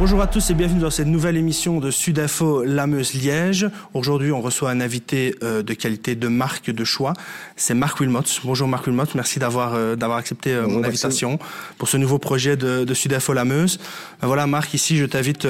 [0.00, 3.68] Bonjour à tous et bienvenue dans cette nouvelle émission de Sudinfo Lameuse-Liège.
[3.92, 7.12] Aujourd'hui, on reçoit un invité euh, de qualité de marque de choix.
[7.54, 8.22] C'est Marc Wilmot.
[8.44, 11.38] Bonjour Marc Wilmot, merci d'avoir euh, d'avoir accepté euh, mon invitation
[11.76, 13.78] pour ce nouveau projet de, de Sudinfo Lameuse.
[14.22, 15.46] Ben voilà Marc, ici je t'invite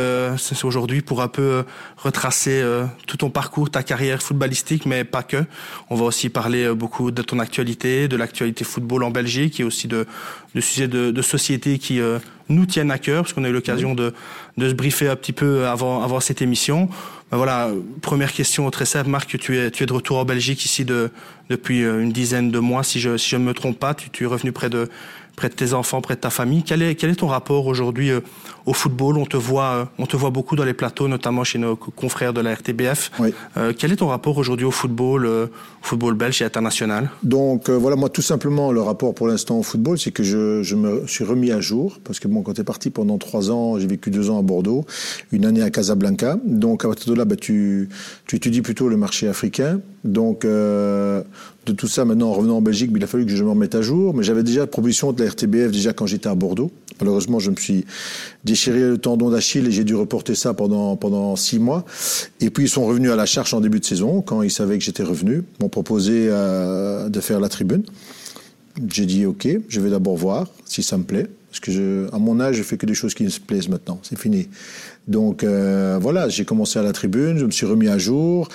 [0.65, 1.63] aujourd'hui pour un peu
[1.97, 2.61] retracer
[3.07, 5.45] tout ton parcours, ta carrière footballistique, mais pas que.
[5.91, 9.87] On va aussi parler beaucoup de ton actualité, de l'actualité football en Belgique et aussi
[9.87, 10.07] de,
[10.55, 12.01] de sujets de, société qui
[12.49, 14.13] nous tiennent à cœur, parce qu'on a eu l'occasion de,
[14.57, 16.89] de se briefer un petit peu avant, avant cette émission.
[17.31, 17.71] Ben voilà,
[18.03, 21.11] première question très simple, Marc, tu es, tu es de retour en Belgique ici de,
[21.49, 23.95] depuis euh, une dizaine de mois, si je, si je ne me trompe pas.
[23.95, 24.89] Tu, tu es revenu près de,
[25.41, 26.63] près de tes enfants, près de ta famille.
[26.63, 28.21] Quel est, quel est ton rapport aujourd'hui euh,
[28.67, 29.17] au football?
[29.17, 32.35] On te voit, euh, on te voit beaucoup dans les plateaux, notamment chez nos confrères
[32.35, 33.11] de la RTBF.
[33.57, 35.49] Euh, quel est ton rapport aujourd'hui au football,
[35.81, 37.09] football belge et international?
[37.23, 40.77] Donc voilà, moi tout simplement le rapport pour l'instant au football, c'est que je, je,
[40.77, 43.79] me suis remis à jour parce que bon, quand tu es parti pendant trois ans,
[43.79, 44.85] j'ai vécu deux ans à Bordeaux,
[45.33, 46.37] une année à Casablanca.
[46.45, 47.89] Donc à partir de là, bah, tu,
[48.27, 49.81] tu étudies plutôt le marché africain.
[50.05, 50.47] Donc
[51.71, 53.75] de tout ça, maintenant, en revenant en Belgique, il a fallu que je me remette
[53.75, 54.15] à jour.
[54.15, 56.71] Mais j'avais déjà la proposition de la RTBF déjà quand j'étais à Bordeaux.
[57.01, 57.85] Malheureusement, je me suis
[58.45, 61.85] déchiré le tendon d'Achille et j'ai dû reporter ça pendant, pendant six mois.
[62.41, 64.79] Et puis, ils sont revenus à la charge en début de saison, quand ils savaient
[64.79, 65.45] que j'étais revenu.
[65.61, 67.83] M'ont proposé euh, de faire la tribune.
[68.93, 71.27] J'ai dit, OK, je vais d'abord voir si ça me plaît.
[71.51, 73.99] Parce que à mon âge, je fais que des choses qui me plaisent maintenant.
[74.03, 74.49] C'est fini.
[75.09, 78.49] Donc euh, voilà, j'ai commencé à la tribune, je me suis remis à jour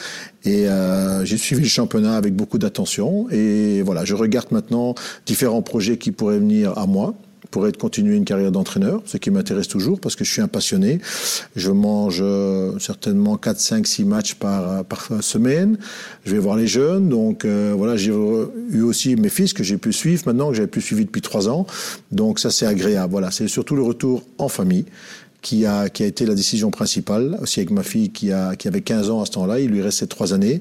[0.44, 3.28] et euh, j'ai suivi le championnat avec beaucoup d'attention.
[3.32, 7.14] Et voilà, je regarde maintenant différents projets qui pourraient venir à moi
[7.52, 11.00] pourrais continuer une carrière d'entraîneur, ce qui m'intéresse toujours parce que je suis un passionné.
[11.56, 14.84] Je mange euh, certainement 4, 5, 6 matchs par,
[15.22, 15.78] semaine.
[16.26, 17.08] Je vais voir les jeunes.
[17.08, 20.82] Donc voilà, j'ai eu aussi mes fils que j'ai pu suivre maintenant, que j'avais plus
[20.82, 21.66] suivi depuis 3 ans.
[22.12, 23.12] Donc ça, c'est agréable.
[23.12, 24.86] Voilà, c'est surtout le retour en famille
[25.46, 28.68] qui a, qui a été la décision principale, aussi avec ma fille qui, a, qui
[28.68, 30.60] avait 15 ans à ce temps-là, il lui restait trois années.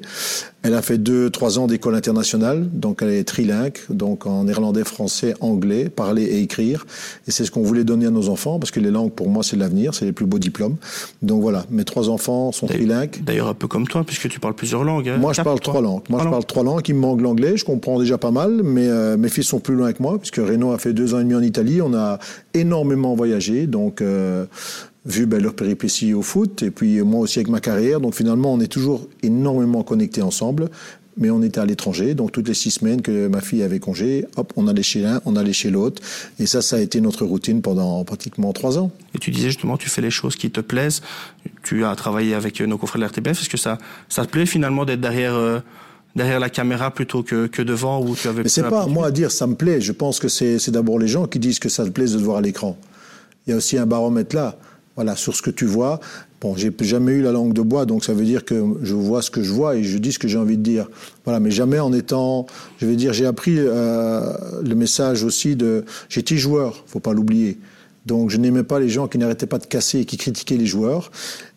[0.64, 4.84] Elle a fait deux, trois ans d'école internationale, donc elle est trilingue, donc en néerlandais,
[4.84, 6.86] français, anglais, parler et écrire.
[7.28, 9.42] Et c'est ce qu'on voulait donner à nos enfants, parce que les langues, pour moi,
[9.42, 10.76] c'est l'avenir, c'est les plus beaux diplômes.
[11.20, 13.22] Donc voilà, mes trois enfants sont trilingues.
[13.22, 15.10] D'ailleurs, un peu comme toi, puisque tu parles plusieurs langues.
[15.10, 15.18] Hein.
[15.18, 16.04] Moi, je parle trois langues.
[16.08, 16.88] Moi, je parle trois langues.
[16.88, 19.74] Il me manque l'anglais, je comprends déjà pas mal, mais euh, mes fils sont plus
[19.74, 21.82] loin que moi, puisque Renaud a fait deux ans et demi en Italie.
[21.82, 22.18] On a
[22.54, 24.46] énormément voyagé, donc euh,
[25.06, 28.00] vu ben, leur péripétie au foot, et puis moi aussi avec ma carrière.
[28.00, 30.70] Donc finalement, on est toujours énormément connectés ensemble,
[31.16, 32.14] mais on était à l'étranger.
[32.14, 35.20] Donc toutes les six semaines que ma fille avait congé, hop, on allait chez l'un,
[35.24, 36.02] on allait chez l'autre.
[36.38, 38.90] Et ça, ça a été notre routine pendant pratiquement trois ans.
[39.14, 41.02] Et tu disais justement, tu fais les choses qui te plaisent.
[41.62, 43.42] Tu as travaillé avec nos confrères de l'RTBF.
[43.42, 43.78] Est-ce que ça,
[44.08, 45.34] ça te plaît finalement d'être derrière...
[45.34, 45.60] Euh,
[46.16, 49.10] derrière la caméra plutôt que, que devant où tu avais Mais c'est pas moi à
[49.10, 49.80] dire ça me plaît.
[49.80, 52.22] Je pense que c'est d'abord les gens qui disent que ça te plaît de te
[52.22, 52.78] voir à l'écran.
[53.46, 54.56] Il y a aussi un baromètre là.
[54.96, 55.98] Voilà, sur ce que tu vois.
[56.40, 59.22] Bon, j'ai jamais eu la langue de bois, donc ça veut dire que je vois
[59.22, 60.88] ce que je vois et je dis ce que j'ai envie de dire.
[61.24, 62.46] Voilà, mais jamais en étant,
[62.78, 67.58] je vais dire, j'ai appris euh, le message aussi de, j'étais joueur, faut pas l'oublier.
[68.06, 70.66] Donc je n'aimais pas les gens qui n'arrêtaient pas de casser et qui critiquaient les
[70.66, 71.10] joueurs.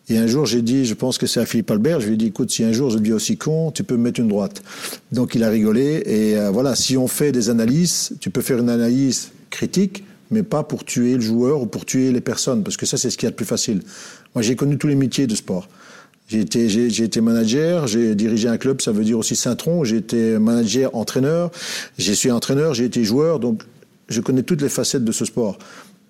[0.10, 2.18] Et un jour, j'ai dit, je pense que c'est à Philippe Albert, je lui ai
[2.18, 4.64] dit, écoute, si un jour je deviens aussi con, tu peux me mettre une droite.
[5.12, 6.02] Donc il a rigolé.
[6.06, 10.44] Et euh, voilà, si on fait des analyses, tu peux faire une analyse critique, mais
[10.44, 13.18] pas pour tuer le joueur ou pour tuer les personnes, parce que ça, c'est ce
[13.18, 13.82] qui est le plus facile.
[14.36, 15.68] Moi, j'ai connu tous les métiers de sport.
[16.28, 19.96] J'ai été, j'ai, été manager, j'ai dirigé un club, ça veut dire aussi Saint-Tron, j'ai
[19.96, 21.52] été manager, entraîneur,
[21.98, 23.64] j'ai suis entraîneur, j'ai été joueur, donc
[24.10, 25.58] je connais toutes les facettes de ce sport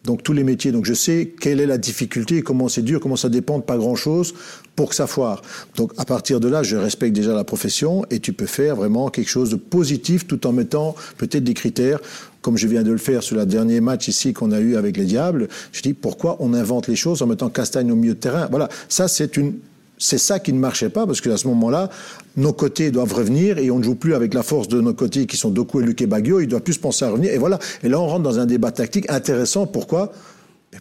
[0.08, 0.72] donc tous les métiers.
[0.72, 3.78] Donc je sais quelle est la difficulté, comment c'est dur, comment ça dépend de pas
[3.78, 4.34] grand-chose
[4.76, 5.44] pour que ça foire.
[5.76, 9.10] Donc à partir de là, je respecte déjà la profession et tu peux faire vraiment
[9.10, 12.00] quelque chose de positif tout en mettant peut-être des critères
[12.48, 14.96] comme je viens de le faire sur le dernier match ici qu'on a eu avec
[14.96, 15.50] les Diables.
[15.74, 18.48] Je dis pourquoi on invente les choses en mettant Castagne au milieu de terrain?
[18.50, 19.56] Voilà, ça c'est une
[19.98, 21.90] c'est ça qui ne marchait pas, parce qu'à ce moment-là,
[22.38, 25.26] nos côtés doivent revenir et on ne joue plus avec la force de nos côtés
[25.26, 27.34] qui sont Doku et Luque Baggio, ils doivent plus penser à revenir.
[27.34, 27.60] Et voilà.
[27.84, 29.68] Et là, on rentre dans un débat tactique intéressant.
[29.68, 30.14] Pourquoi?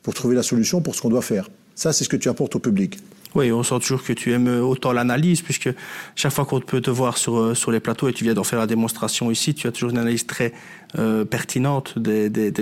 [0.05, 1.51] Pour trouver la solution pour ce qu'on doit faire.
[1.75, 2.99] Ça, c'est ce que tu apportes au public.
[3.37, 5.69] Oui, on sent toujours que tu aimes autant l'analyse, puisque
[6.15, 8.45] chaque fois qu'on peut te voir sur, euh, sur les plateaux et tu viens d'en
[8.45, 10.55] faire la démonstration ici, tu as toujours une analyse très
[10.99, 11.97] euh, pertinente.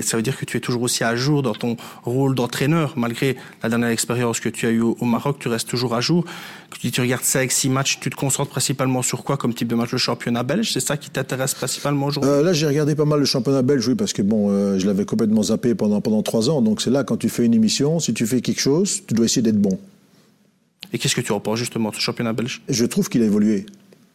[0.02, 3.36] Ça veut dire que tu es toujours aussi à jour dans ton rôle d'entraîneur, malgré
[3.62, 6.24] la dernière expérience que tu as eue au, Maroc, tu restes toujours à jour.
[6.80, 9.76] Tu, tu regardes 5, 6 matchs, tu te concentres principalement sur quoi comme type de
[9.76, 9.92] match?
[9.92, 12.32] Le championnat belge, c'est ça qui t'intéresse principalement aujourd'hui?
[12.32, 15.04] Euh, Là, j'ai regardé pas mal le championnat belge, oui, parce que bon, je l'avais
[15.04, 16.62] complètement zappé pendant, pendant 3 ans.
[16.62, 19.26] Donc c'est là, quand tu fais une émission, si tu fais quelque chose, tu dois
[19.26, 19.78] essayer d'être bon.
[20.94, 22.62] Et qu'est-ce que tu repenses justement de ce championnat belge?
[22.68, 23.66] Je trouve qu'il a évolué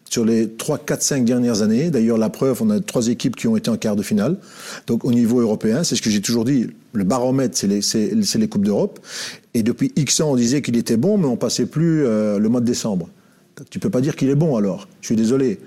[0.06, 1.92] sur les 3, 4, 5 dernières années.
[1.92, 4.38] D'ailleurs, la preuve, on a trois équipes qui ont été en quart de finale.
[4.88, 6.68] Donc, au niveau européen, c'est ce que j'ai toujours dit.
[6.94, 7.82] Le baromètre, c'est les,
[8.16, 9.00] les, Coupes d'Europe.
[9.54, 12.62] Et depuis X ans, on disait qu'il était bon, mais on passait plus le mois
[12.62, 13.10] de décembre.
[13.70, 14.88] Tu peux pas dire qu'il est bon alors.
[15.02, 15.60] Je suis désolé.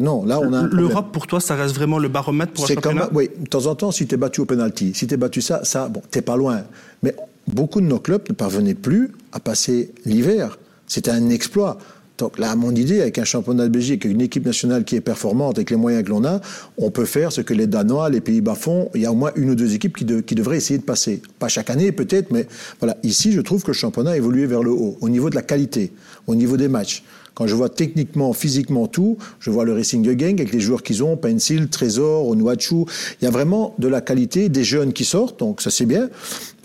[0.00, 0.64] Non, là on a.
[0.66, 3.08] L'Europe pour toi, ça reste vraiment le baromètre pour un championnat?
[3.12, 5.40] oui, de temps en temps, si tu es battu au penalty, si tu es battu
[5.40, 6.62] ça, ça, bon, t'es pas loin.
[7.04, 7.14] Mais
[7.46, 10.58] beaucoup de nos clubs ne parvenaient plus à passer l'hiver.
[10.86, 11.78] C'était un exploit.
[12.18, 15.02] Donc là, à mon idée, avec un championnat de Belgique, une équipe nationale qui est
[15.02, 16.40] performante, avec les moyens que l'on a,
[16.78, 18.88] on peut faire ce que les Danois, les Pays-Bas font.
[18.94, 21.20] Il y a au moins une ou deux équipes qui, qui devraient essayer de passer.
[21.38, 22.46] Pas chaque année, peut-être, mais
[22.80, 22.96] voilà.
[23.02, 25.42] Ici, je trouve que le championnat a évolué vers le haut, au niveau de la
[25.42, 25.92] qualité,
[26.26, 27.02] au niveau des matchs.
[27.36, 30.82] Quand je vois techniquement, physiquement tout, je vois le Racing de Gang avec les joueurs
[30.82, 32.86] qu'ils ont, Pencil, Trésor, Onuachu.
[33.20, 36.08] Il y a vraiment de la qualité, des jeunes qui sortent, donc ça c'est bien.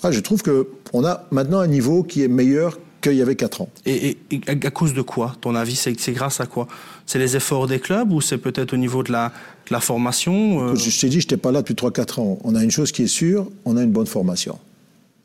[0.04, 3.62] Ah, je trouve qu'on a maintenant un niveau qui est meilleur qu'il y avait 4
[3.62, 3.70] ans.
[3.86, 4.18] Et,
[4.48, 6.68] à cause de quoi Ton avis, c'est grâce à quoi?
[7.06, 9.32] C'est les efforts des clubs ou c'est peut-être au niveau de la,
[9.70, 10.76] la formation euh?
[10.76, 12.40] Je t'ai dit, je n'étais pas là depuis 3-4 ans.
[12.44, 14.60] On a une chose qui est sûre, on a une bonne formation.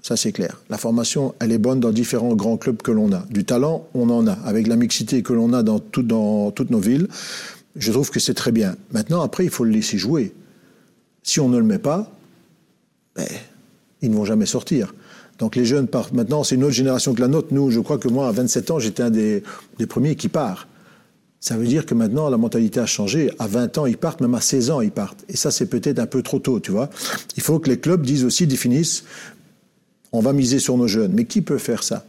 [0.02, 0.62] Ça, c'est clair.
[0.70, 3.24] La formation, elle est bonne dans différents grands clubs que l'on a.
[3.30, 4.32] Du talent, on en a.
[4.44, 7.08] Avec la mixité que l'on a dans, dans toutes nos villes,
[7.74, 8.76] je trouve que c'est très bien.
[8.92, 10.32] Maintenant, après, il faut le laisser jouer.
[11.22, 12.10] Si on ne le met pas,
[13.16, 13.26] ben,
[14.02, 14.94] ils ne vont jamais sortir.
[15.38, 16.12] Donc les jeunes partent.
[16.12, 17.48] Maintenant, c'est une autre génération que la nôtre.
[17.50, 19.42] Nous, je crois que moi, à 27 ans, j'étais un des,
[19.88, 20.68] premiers qui part.
[21.40, 23.30] Ça veut dire que maintenant, la mentalité a changé.
[23.38, 25.24] À 20 ans, ils partent, même à 16 ans, ils partent.
[25.28, 26.88] Et ça, c'est peut-être un peu trop tôt, tu vois.
[27.36, 29.04] Il faut que les clubs disent aussi, définissent,
[30.12, 31.12] on va miser sur nos jeunes.
[31.12, 32.06] Mais qui peut faire ça?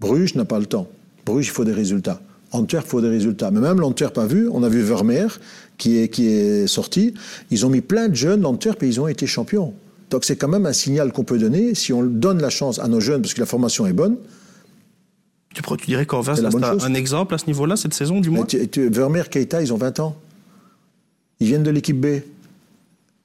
[0.00, 0.88] Bruges n'a pas le temps.
[1.26, 2.20] Bruges, il faut des résultats.
[2.52, 3.50] Antwerp, il faut des résultats.
[3.50, 5.28] Mais même l'Antwerp a vu, on a vu Vermeer
[5.78, 7.14] qui est, qui est sorti.
[7.50, 9.74] Ils ont mis plein de jeunes d'Antwerp et ils ont été champions.
[10.10, 11.74] Donc c'est quand même un signal qu'on peut donner.
[11.74, 14.16] Si on donne la chance à nos jeunes, parce que la formation est bonne,
[15.54, 16.44] tu, tu dirais qu'Anvers, c'est
[16.84, 18.46] un exemple à ce niveau-là, cette saison, du moins
[18.76, 20.16] Vermeer, Keita, ils ont 20 ans.
[21.40, 22.20] Ils viennent de l'équipe B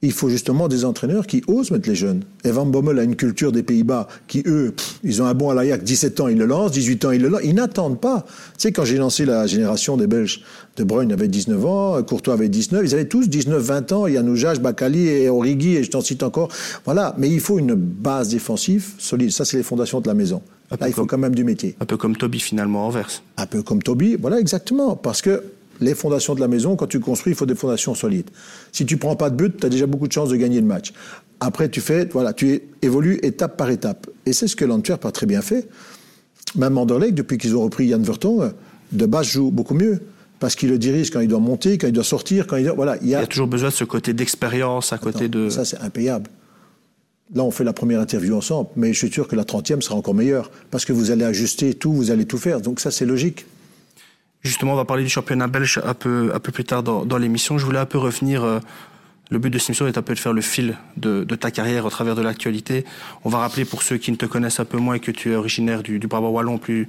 [0.06, 2.22] il faut justement des entraîneurs qui osent mettre les jeunes.
[2.44, 5.82] Evan Bommel a une culture des Pays-Bas qui, eux, ils ont un bon à l'AIAC,
[5.82, 7.42] 17 ans, ils le lancent, 18 ans, ils le lancent.
[7.44, 8.24] Ils n'attendent pas.
[8.26, 10.42] Tu sais, quand j'ai lancé la génération des Belges,
[10.76, 14.60] De Bruyne avait 19 ans, Courtois avait 19, ils avaient tous 19, 20 ans, Yanoujac,
[14.60, 16.48] Bakali et Origi, et je t'en cite encore.
[16.84, 19.32] Voilà, mais il faut une base défensive solide.
[19.32, 20.42] Ça, c'est les fondations de la maison.
[20.70, 21.76] Là, il faut quand même du métier.
[21.80, 23.22] Un peu comme Toby, finalement, Anvers.
[23.36, 24.96] Un peu comme Toby, voilà, exactement.
[24.96, 25.42] Parce que
[25.80, 28.30] les fondations de la maison, quand tu construis, il faut des fondations solides.
[28.72, 30.66] Si tu prends pas de but, tu as déjà beaucoup de chances de gagner le
[30.66, 30.92] match.
[31.40, 34.08] Après, tu fais, voilà, tu évolues étape par étape.
[34.24, 35.68] Et c'est ce que l'Antwerp a très bien fait.
[36.54, 38.52] Même Anderlecht, depuis qu'ils ont repris Yann Verton,
[38.92, 40.00] de base joue beaucoup mieux.
[40.38, 42.74] Parce qu'il le dirige quand il doit monter, quand il doit sortir, quand il doit,
[42.74, 42.98] voilà.
[43.00, 45.48] Il y a, toujours besoin de ce côté d'expérience à côté de.
[45.48, 46.30] Ça, c'est impayable.
[47.34, 49.96] Là, on fait la première interview ensemble, mais je suis sûr que la 30e sera
[49.96, 50.50] encore meilleure.
[50.70, 52.60] Parce que vous allez ajuster tout, vous allez tout faire.
[52.60, 53.46] Donc ça, c'est logique.
[54.46, 57.18] Justement, on va parler du championnat belge un peu, un peu plus tard dans, dans
[57.18, 57.58] l'émission.
[57.58, 58.44] Je voulais un peu revenir.
[58.44, 58.60] Euh,
[59.28, 61.50] le but de cette émission est un peu de faire le fil de, de ta
[61.50, 62.84] carrière au travers de l'actualité.
[63.24, 65.34] On va rappeler pour ceux qui ne te connaissent un peu moins que tu es
[65.34, 66.86] originaire du, du Brabant wallon, plus,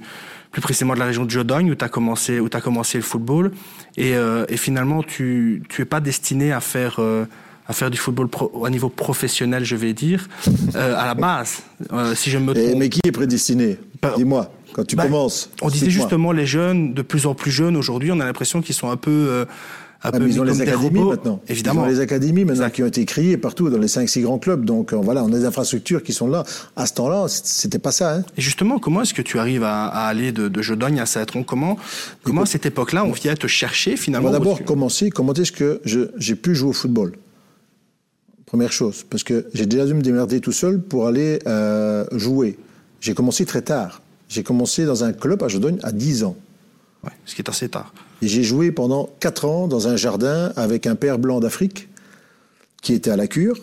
[0.52, 3.02] plus précisément de la région de Jodogne, où tu as commencé, où as commencé le
[3.02, 3.50] football.
[3.96, 7.24] Et, euh, et finalement, tu tu es pas destiné à faire euh,
[7.66, 10.26] à faire du football pro, au niveau professionnel, je vais dire,
[10.74, 11.62] euh, à la base.
[11.92, 12.78] Euh, si je me trompe.
[12.78, 13.78] mais qui est prédestiné?
[14.16, 15.50] Dis-moi quand tu bah, commences.
[15.60, 18.76] On disait justement les jeunes, de plus en plus jeunes aujourd'hui, on a l'impression qu'ils
[18.76, 19.10] sont un peu.
[19.10, 19.44] Euh,
[20.04, 21.40] un ah, peu ils ont les académies maintenant.
[21.48, 21.82] Évidemment.
[21.82, 24.64] Ils ont les académies maintenant qui ont été créées partout dans les 5-6 grands clubs.
[24.64, 26.44] Donc euh, voilà, on a des infrastructures qui sont là.
[26.76, 28.14] À ce temps-là, c'était pas ça.
[28.14, 28.24] Hein.
[28.36, 31.42] Et justement, comment est-ce que tu arrives à, à aller de, de Jodogne à Saint-Tron?
[31.42, 31.76] Comment,
[32.22, 35.10] comment à cette époque-là, on vient te chercher finalement On va d'abord commencer.
[35.10, 37.14] Comment est-ce que j'ai pu jouer au football?
[38.46, 42.56] Première chose, parce que j'ai déjà dû me démerder tout seul pour aller euh, jouer.
[43.00, 44.00] J'ai commencé très tard.
[44.28, 46.36] J'ai commencé dans un club à Jodogne à 10 ans.
[47.04, 47.92] Ouais, ce qui est assez tard.
[48.22, 51.88] Et j'ai joué pendant 4 ans dans un jardin avec un père blanc d'Afrique
[52.82, 53.60] qui était à la cure.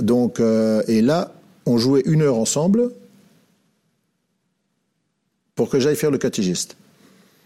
[0.00, 1.32] Donc, euh, et là,
[1.66, 2.90] on jouait une heure ensemble
[5.54, 6.76] pour que j'aille faire le catégiste.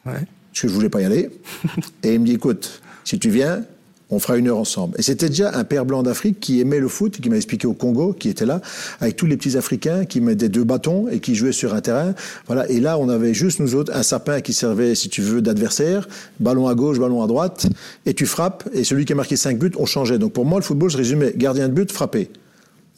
[0.05, 0.13] Ouais.
[0.13, 1.31] Parce que je voulais pas y aller.
[2.03, 3.65] et il me dit, écoute, si tu viens,
[4.13, 4.95] on fera une heure ensemble.
[4.99, 7.73] Et c'était déjà un père blanc d'Afrique qui aimait le foot, qui m'a expliqué au
[7.73, 8.61] Congo, qui était là,
[9.01, 12.15] avec tous les petits Africains qui mettaient deux bâtons et qui jouaient sur un terrain.
[12.47, 12.69] Voilà.
[12.69, 16.07] Et là, on avait juste nous autres un sapin qui servait, si tu veux, d'adversaire,
[16.41, 17.67] ballon à gauche, ballon à droite,
[18.05, 18.69] et tu frappes.
[18.75, 20.19] Et celui qui a marqué cinq buts, on changeait.
[20.19, 22.29] Donc pour moi, le football, je résumais gardien de but, frapper.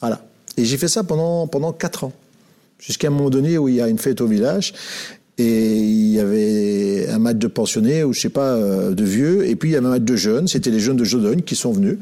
[0.01, 0.21] Voilà.
[0.57, 2.11] Et j'ai fait ça pendant pendant quatre ans
[2.77, 4.73] jusqu'à un moment donné où il y a une fête au village
[5.37, 9.45] et il y avait un match de pensionnés ou je sais pas euh, de vieux.
[9.47, 10.47] Et puis il y avait un match de jeunes.
[10.47, 11.97] C'était les jeunes de Jodogne qui sont venus.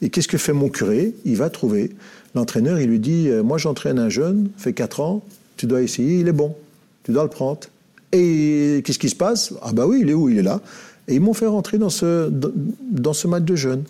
[0.00, 1.14] Et qu'est-ce que fait mon curé?
[1.24, 1.90] Il va trouver.
[2.34, 5.22] L'entraîneur il lui dit euh, moi j'entraîne un jeune fait 4 ans.
[5.56, 6.20] Tu dois essayer.
[6.20, 6.54] Il est bon.
[7.02, 7.60] Tu dois le prendre
[8.12, 9.52] et qu'est-ce qui se passe?
[9.60, 10.30] Ah bah oui il est où?
[10.30, 10.62] Il est là.
[11.08, 13.84] Et ils m'ont fait rentrer dans ce dans ce match de jeunes.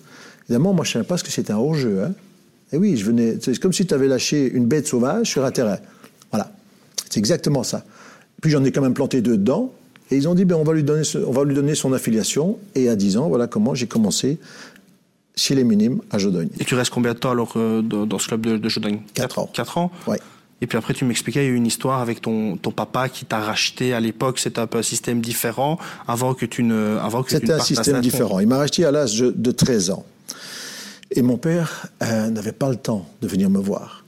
[0.48, 2.12] Évidemment moi je savais pas ce que c'était un hors-jeu hein.
[2.72, 3.38] Et oui, je venais.
[3.40, 5.78] C'est comme si tu avais lâché une bête sauvage sur un terrain.
[6.30, 6.52] Voilà.
[7.08, 7.84] C'est exactement ça.
[8.40, 9.72] Puis j'en ai quand même planté deux dedans.
[10.10, 12.58] Et ils ont dit, ben, on, va lui donner, on va lui donner son affiliation.
[12.74, 14.38] Et à 10 ans, voilà comment j'ai commencé
[15.36, 16.48] chez les minimes à Jodogne.
[16.58, 19.00] Et tu restes combien de temps alors euh, dans ce club de, de Jodogne?
[19.14, 19.50] 4 ans.
[19.52, 19.90] 4 ans?
[20.06, 20.16] Oui.
[20.60, 23.08] Et puis après, tu m'expliquais, il y a eu une histoire avec ton, ton papa
[23.08, 24.40] qui t'a racheté à l'époque.
[24.40, 25.78] C'était un peu un système différent
[26.08, 26.98] avant que tu ne.
[27.00, 28.40] Avant que C'était un système différent.
[28.40, 30.04] Il m'a racheté à l'âge de 13 ans.
[31.12, 34.04] Et mon père euh, n'avait pas le temps de venir me voir.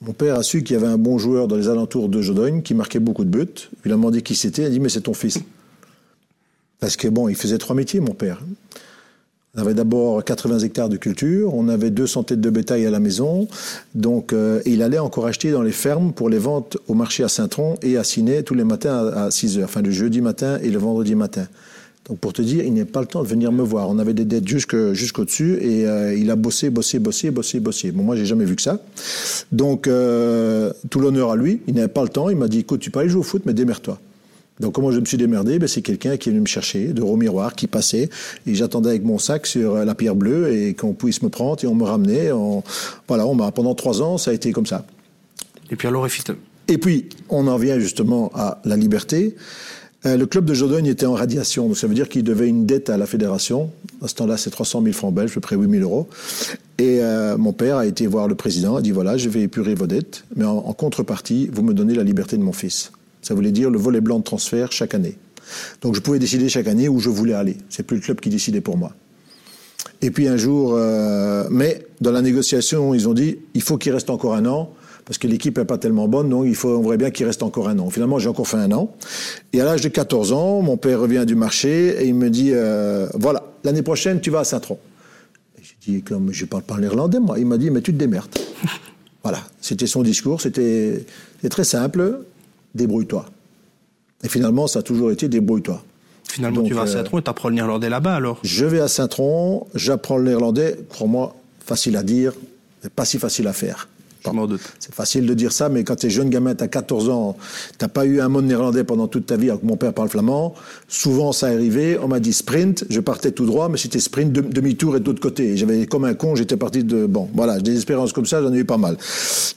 [0.00, 2.62] Mon père a su qu'il y avait un bon joueur dans les alentours de Jodogne
[2.62, 3.68] qui marquait beaucoup de buts.
[3.84, 4.62] Il a demandé qui c'était.
[4.62, 5.40] Il a dit Mais c'est ton fils.
[6.78, 8.40] Parce que bon, il faisait trois métiers, mon père.
[9.56, 13.00] On avait d'abord 80 hectares de culture, on avait 200 têtes de bétail à la
[13.00, 13.48] maison,
[13.94, 17.28] donc euh, il allait encore acheter dans les fermes pour les ventes au marché à
[17.28, 20.70] Saint-Tron et à Ciné tous les matins à, 6 heures, enfin le jeudi matin et
[20.70, 21.48] le vendredi matin.
[22.08, 23.88] Donc pour te dire, il n'est pas le temps de venir me voir.
[23.88, 27.92] On avait des dettes jusqu'au-dessus et euh, il a bossé, bossé, bossé, bossé, bossé.
[27.92, 28.80] Bon, moi, j'ai jamais vu que ça.
[29.52, 31.60] Donc, euh, tout l'honneur à lui.
[31.66, 32.30] Il n'avait pas le temps.
[32.30, 33.98] Il m'a dit, écoute, tu peux aller jouer au foot, mais démerde-toi.
[34.60, 35.58] Donc comment je me suis démerdé?
[35.58, 38.08] Ben, C'est quelqu'un qui est venu me chercher, de miroir, qui passait,
[38.46, 41.62] et j'attendais avec mon sac sur euh, la pierre bleue, et qu'on puisse me prendre,
[41.62, 42.30] et on me ramenait.
[43.06, 44.84] Voilà, on m'a, pendant trois ans, ça a été comme ça.
[45.70, 46.06] Et puis alors,
[46.68, 49.36] Et puis, on en vient justement à la liberté.
[50.06, 52.66] Euh, le club de Jodogne était en radiation, donc ça veut dire qu'il devait une
[52.66, 53.70] dette à la fédération.
[54.02, 56.08] À ce temps-là, c'est 300 000 francs belges, à peu près 8 000 euros.
[56.78, 59.74] Et euh, mon père a été voir le président, a dit voilà, je vais épurer
[59.74, 62.92] vos dettes, mais en contrepartie, vous me donnez la liberté de mon fils.
[63.22, 65.16] Ça voulait dire le volet blanc de transfert chaque année.
[65.82, 67.56] Donc je pouvais décider chaque année où je voulais aller.
[67.68, 68.92] C'est plus le club qui décidait pour moi.
[70.00, 73.92] Et puis un jour, euh, mais dans la négociation, ils ont dit il faut qu'il
[73.92, 74.72] reste encore un an
[75.08, 77.42] parce que l'équipe n'est pas tellement bonne, donc il faut, on voudrait bien qu'il reste
[77.42, 77.88] encore un an.
[77.88, 78.94] Finalement, j'ai encore fait un an.
[79.54, 82.50] Et à l'âge de 14 ans, mon père revient du marché et il me dit
[82.52, 84.78] euh, voilà, l'année prochaine, tu vas à Saint-Tron.
[85.62, 87.38] J'ai dit comme je parle pas néerlandais, moi.
[87.38, 88.28] Il m'a dit mais tu te démerdes.
[89.22, 90.42] voilà, c'était son discours.
[90.42, 91.06] C'était
[91.48, 92.20] très simple
[92.74, 93.24] débrouille-toi.
[94.22, 95.82] Et finalement, ça a toujours été débrouille-toi.
[96.28, 98.80] Finalement, tu vas à euh, Saint-Tron et tu apprends le néerlandais là-bas alors Je vais
[98.80, 101.34] à Saint-Tron, j'apprends le néerlandais, crois-moi,
[101.64, 102.34] facile à dire,
[102.84, 103.88] mais pas si facile à faire.
[104.78, 107.36] C'est facile de dire ça, mais quand tu es jeune gamin, tu as 14 ans,
[107.78, 109.92] tu pas eu un mot de néerlandais pendant toute ta vie, alors que mon père
[109.92, 110.54] parle flamand.
[110.88, 114.96] Souvent, ça arrivait, on m'a dit sprint, je partais tout droit, mais c'était sprint, demi-tour
[114.96, 115.56] et de l'autre côté.
[115.56, 117.06] J'avais comme un con, j'étais parti de...
[117.06, 118.96] Bon, voilà, des expériences comme ça, j'en ai eu pas mal.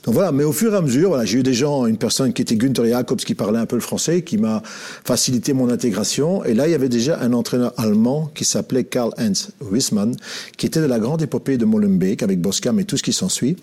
[0.04, 2.32] Donc voilà, mais au fur et à mesure, voilà, j'ai eu des gens, une personne
[2.32, 4.62] qui était Günther Jacobs, qui parlait un peu le français, qui m'a
[5.04, 6.44] facilité mon intégration.
[6.44, 10.14] Et là, il y avait déjà un entraîneur allemand qui s'appelait Karl-Heinz Wissmann,
[10.56, 13.56] qui était de la grande épopée de Molenbeek, avec Boskam et tout ce qui s'ensuit.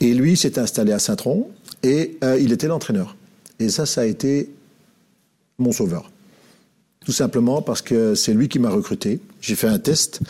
[0.00, 1.48] Et lui, c'était installé à Saint-Tron
[1.82, 3.16] et euh, il était l'entraîneur.
[3.58, 4.50] Et ça, ça a été
[5.58, 6.10] mon sauveur.
[7.04, 9.20] Tout simplement parce que c'est lui qui m'a recruté.
[9.40, 10.20] J'ai fait un test.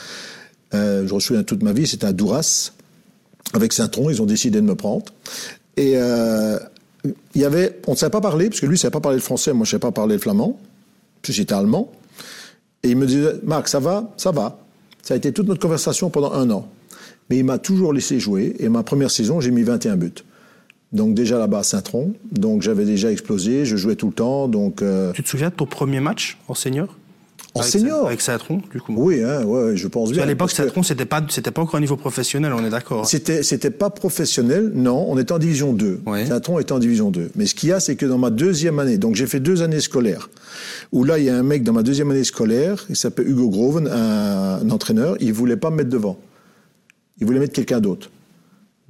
[0.74, 2.72] Euh, je me souviens toute ma vie, c'était à Douras.
[3.52, 5.04] Avec Saint-Tron, ils ont décidé de me prendre.
[5.76, 6.58] Et euh,
[7.34, 9.18] il y avait, on ne savait pas parler, parce que lui ne savait pas parler
[9.18, 10.58] le français, moi je ne savais pas parler le flamand,
[11.22, 11.92] puis j'étais allemand.
[12.82, 14.12] Et il me disait, Marc, ça va?
[14.16, 14.58] Ça va.
[15.02, 16.68] Ça a été toute notre conversation pendant un an
[17.30, 18.54] mais il m'a toujours laissé jouer.
[18.58, 20.12] Et ma première saison, j'ai mis 21 buts.
[20.92, 24.46] Donc déjà là-bas à Saint-Tron, donc j'avais déjà explosé, je jouais tout le temps.
[24.46, 26.96] Donc euh, tu te souviens de ton premier match en senior?
[27.56, 28.06] En senior?
[28.06, 28.94] Avec Saint-Tron, du coup.
[28.96, 30.24] Oui, hein, ouais, je pense bien.
[30.24, 33.02] À l'époque, Saint-Tron, c'était pas, c'était pas encore un niveau professionnel, on est d'accord.
[33.02, 33.06] Hein.
[33.06, 36.00] C'était, c'était pas professionnel, non, on était en division 2.
[36.26, 37.30] Saint-Tron était en division 2.
[37.36, 39.62] Mais ce qu'il y a, c'est que dans ma deuxième année, donc j'ai fait deux
[39.62, 40.30] années scolaires,
[40.90, 43.48] où là, il y a un mec dans ma deuxième année scolaire, il s'appelle Hugo
[43.48, 46.18] Groven, un, un entraîneur, il voulait pas me mettre devant
[47.18, 48.10] il voulait mettre quelqu'un d'autre.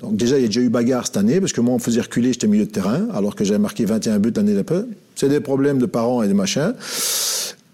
[0.01, 1.83] Donc déjà, il y a déjà eu bagarre cette année, parce que moi, on me
[1.83, 4.85] faisait reculer, j'étais milieu de terrain, alors que j'avais marqué 21 buts l'année d'après.
[5.15, 6.75] C'est des problèmes de parents et de machins.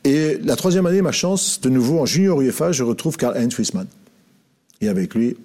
[0.04, 3.86] Et la troisième année, ma chance, de nouveau, en junior UEFA, je retrouve Karl-Heinz Wissmann.
[4.80, 5.36] Et avec lui,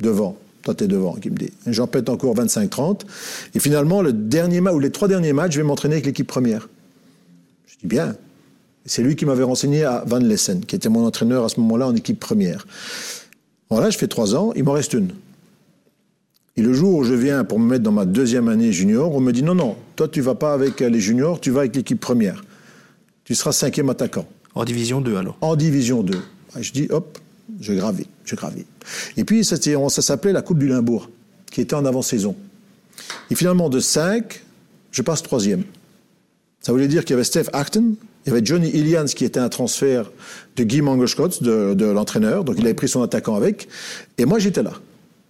[0.00, 1.52] devant, toi t'es devant, qui me dit.
[1.66, 3.02] J'en pète encore 25-30.
[3.54, 6.26] Et finalement, le dernier match, ou les trois derniers matchs, je vais m'entraîner avec l'équipe
[6.26, 6.68] première.
[7.66, 8.16] Je dis bien.
[8.84, 11.88] C'est lui qui m'avait renseigné à Van Lessen, qui était mon entraîneur à ce moment-là
[11.88, 12.66] en équipe première.
[13.70, 15.10] Voilà, je fais trois ans, il m'en reste une.
[16.56, 19.20] Et le jour où je viens pour me mettre dans ma deuxième année junior, on
[19.20, 22.00] me dit non, non, toi tu vas pas avec les juniors, tu vas avec l'équipe
[22.00, 22.44] première.
[23.24, 24.26] Tu seras cinquième attaquant.
[24.54, 26.18] En division 2 alors En division 2.
[26.54, 27.18] Ah, je dis hop,
[27.60, 28.64] je gravis, je gravis.
[29.16, 31.10] Et puis ça, ça s'appelait la Coupe du Limbourg,
[31.50, 32.34] qui était en avant-saison.
[33.30, 34.42] Et finalement, de 5,
[34.92, 35.64] je passe troisième.
[36.60, 37.96] Ça voulait dire qu'il y avait Steph Acton,
[38.26, 40.10] il y avait Johnny Ilians qui était un transfert
[40.56, 43.68] de Guy Mangoschkotz, de, de l'entraîneur, donc il avait pris son attaquant avec,
[44.18, 44.72] et moi j'étais là.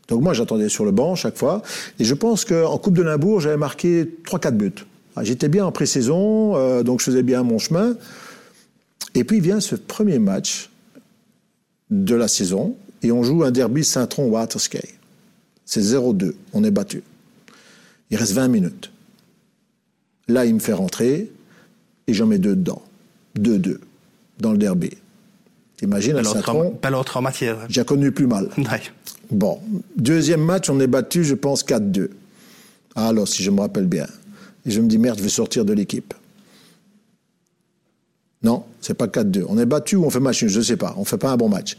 [0.08, 1.62] Donc moi j'attendais sur le banc chaque fois,
[1.98, 4.72] et je pense qu'en Coupe de Limbourg j'avais marqué 3-4 buts.
[5.14, 7.96] Ah, j'étais bien en pré-saison, euh, donc je faisais bien mon chemin.
[9.14, 10.70] Et puis vient ce premier match
[11.90, 14.94] de la saison, et on joue un derby Saint-Tron-Waterskei.
[15.64, 16.34] C'est 0-2.
[16.52, 17.02] On est battu.
[18.10, 18.90] Il reste 20 minutes.
[20.28, 21.30] Là, il me fait rentrer
[22.06, 22.82] et j'en mets deux dedans.
[23.38, 23.78] 2-2
[24.38, 24.90] dans le derby.
[25.76, 26.70] T'imagines, à Saint-Tron.
[26.72, 27.58] Pas l'autre en matière.
[27.68, 28.48] J'ai connu plus mal.
[28.58, 28.82] Ouais.
[29.30, 29.60] Bon.
[29.96, 32.08] Deuxième match, on est battu, je pense, 4-2.
[32.94, 34.06] Alors, si je me rappelle bien.
[34.64, 36.14] Et je me dis, merde, je vais sortir de l'équipe.
[38.42, 39.44] Non, c'est pas 4-2.
[39.48, 40.94] On est battu ou on fait match je ne sais pas.
[40.96, 41.76] On fait pas un bon match.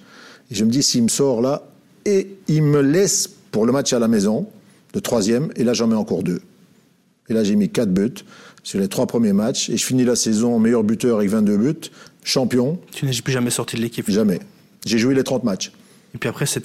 [0.52, 1.64] Et je me dis, s'il me sort là,
[2.06, 4.48] et il me laisse pour le match à la maison,
[4.94, 6.42] le troisième, et là j'en mets encore deux.
[7.30, 8.24] Et là j'ai mis quatre buts
[8.64, 11.92] sur les trois premiers matchs, et je finis la saison meilleur buteur avec 22 buts,
[12.24, 12.80] champion.
[12.92, 14.40] Tu n'es plus jamais sorti de l'équipe Jamais.
[14.86, 15.72] J'ai joué les 30 matchs.
[16.16, 16.64] Et puis après, c'est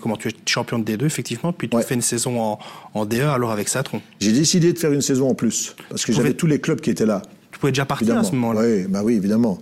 [0.00, 2.58] comment tu es champion de D2 effectivement, puis tu fais une saison en,
[2.94, 4.02] en, D1 alors avec Satron.
[4.20, 6.90] J'ai décidé de faire une saison en plus parce que j'avais tous les clubs qui
[6.90, 7.22] étaient là.
[7.50, 8.60] Tu pouvais déjà partir à ce moment-là.
[8.62, 9.58] Oui, bah oui, évidemment.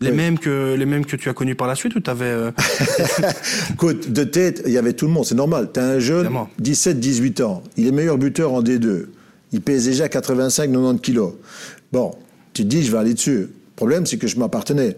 [0.00, 2.26] Les, mêmes que, les mêmes que tu as connus par la suite ou tu avais.
[2.26, 2.50] Euh...
[3.72, 5.70] Écoute, de tête, il y avait tout le monde, c'est normal.
[5.72, 6.28] Tu as un jeune,
[6.62, 9.06] 17-18 ans, il est meilleur buteur en D2.
[9.52, 11.34] Il pèse déjà 85-90 kilos.
[11.92, 12.14] Bon,
[12.52, 13.40] tu te dis, je vais aller dessus.
[13.40, 14.96] Le problème, c'est que je m'appartenais.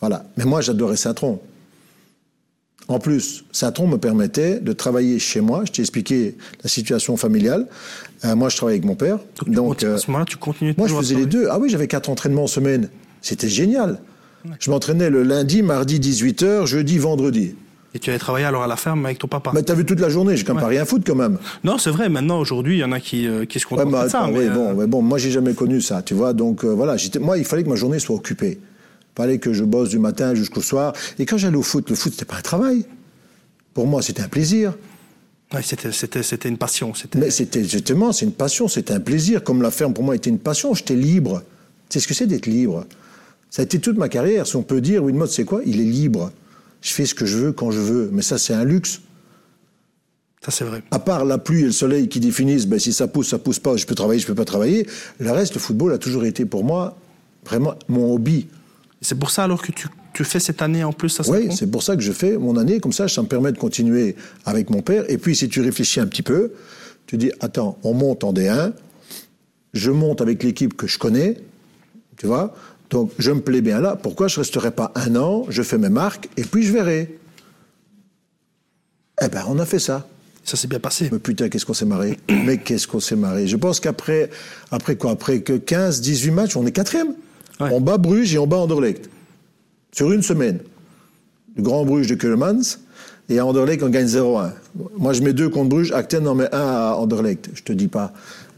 [0.00, 0.24] Voilà.
[0.36, 1.40] Mais moi, j'adorais Saint-Tron.
[2.88, 5.62] En plus, Saint-Tron me permettait de travailler chez moi.
[5.64, 7.68] Je t'ai expliqué la situation familiale.
[8.24, 9.18] Euh, moi, je travaillais avec mon père.
[9.46, 11.46] Donc, à ce moment-là, tu continues Moi, je faisais les deux.
[11.50, 12.88] Ah oui, j'avais quatre entraînements en semaine.
[13.20, 14.00] C'était génial.
[14.58, 17.54] Je m'entraînais le lundi, mardi, 18h, jeudi, vendredi.
[17.94, 20.00] Et tu allais travailler alors à la ferme avec ton papa Mais t'as vu toute
[20.00, 21.38] la journée, j'ai quand même pas rien foutre quand même.
[21.62, 24.04] Non, c'est vrai, maintenant, aujourd'hui, il y en a qui, euh, qui se contentent bah,
[24.04, 24.28] de ça.
[24.32, 26.32] Oui, bon, mais bon, moi, j'ai jamais connu ça, tu vois.
[26.32, 28.58] Donc, euh, voilà, moi, il fallait que ma journée soit occupée.
[28.60, 30.94] Il fallait que je bosse du matin jusqu'au soir.
[31.18, 32.86] Et quand j'allais au foot, le foot, c'était pas un travail.
[33.74, 34.72] Pour moi, c'était un plaisir.
[35.52, 36.94] Ouais, c'était, une passion.
[36.94, 37.18] C'était...
[37.18, 39.44] Mais c'était justement, c'est une passion, c'était un plaisir.
[39.44, 40.72] Comme la ferme, pour moi, était une passion.
[40.72, 41.42] J'étais libre.
[41.90, 42.86] Sais ce que c'est d'être libre?
[43.50, 44.46] Ça a été toute ma carrière.
[44.46, 45.60] Si on peut dire, Winmot, c'est quoi?
[45.66, 46.32] Il est libre.
[46.82, 48.10] Je fais ce que je veux quand je veux.
[48.12, 49.00] Mais ça, c'est un luxe.
[50.44, 50.82] Ça, c'est vrai.
[50.90, 53.60] À part la pluie et le soleil qui définissent, ben, si ça pousse, ça pousse
[53.60, 54.86] pas, je peux travailler, je peux pas travailler.
[55.20, 56.98] Le reste, le football a toujours été pour moi
[57.44, 58.48] vraiment mon hobby.
[59.00, 61.70] C'est pour ça alors que tu, tu fais cette année en plus ça Oui, c'est
[61.70, 64.68] pour ça que je fais mon année, comme ça, ça me permet de continuer avec
[64.68, 65.04] mon père.
[65.08, 66.52] Et puis, si tu réfléchis un petit peu,
[67.06, 68.72] tu dis, attends, on monte en D1,
[69.74, 71.36] je monte avec l'équipe que je connais,
[72.16, 72.54] tu vois,
[72.92, 75.78] donc je me plais bien là, pourquoi je ne resterai pas un an, je fais
[75.78, 77.18] mes marques, et puis je verrai
[79.22, 80.06] Eh ben, on a fait ça.
[80.44, 81.08] Ça s'est bien passé.
[81.10, 82.18] Mais putain, qu'est-ce qu'on s'est marré.
[82.28, 83.46] Mais qu'est-ce qu'on s'est marré.
[83.46, 84.28] Je pense qu'après,
[84.70, 85.12] après quoi?
[85.12, 87.14] Après que 15, 18 matchs, on est quatrième.
[87.60, 87.70] Ouais.
[87.72, 89.08] On bat Bruges et on bat Anderlecht.
[89.92, 90.58] Sur une semaine.
[91.56, 92.76] Le Grand Bruges de Keulemans.
[93.28, 94.50] Et à Anderlecht, on gagne 0-1.
[94.98, 95.92] Moi, je mets deux contre Bruges.
[95.92, 97.50] Acten en met un à Anderlecht.
[97.54, 98.12] Je te dis pas,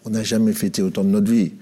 [0.05, 1.53] on n'a jamais fêté autant de notre vie.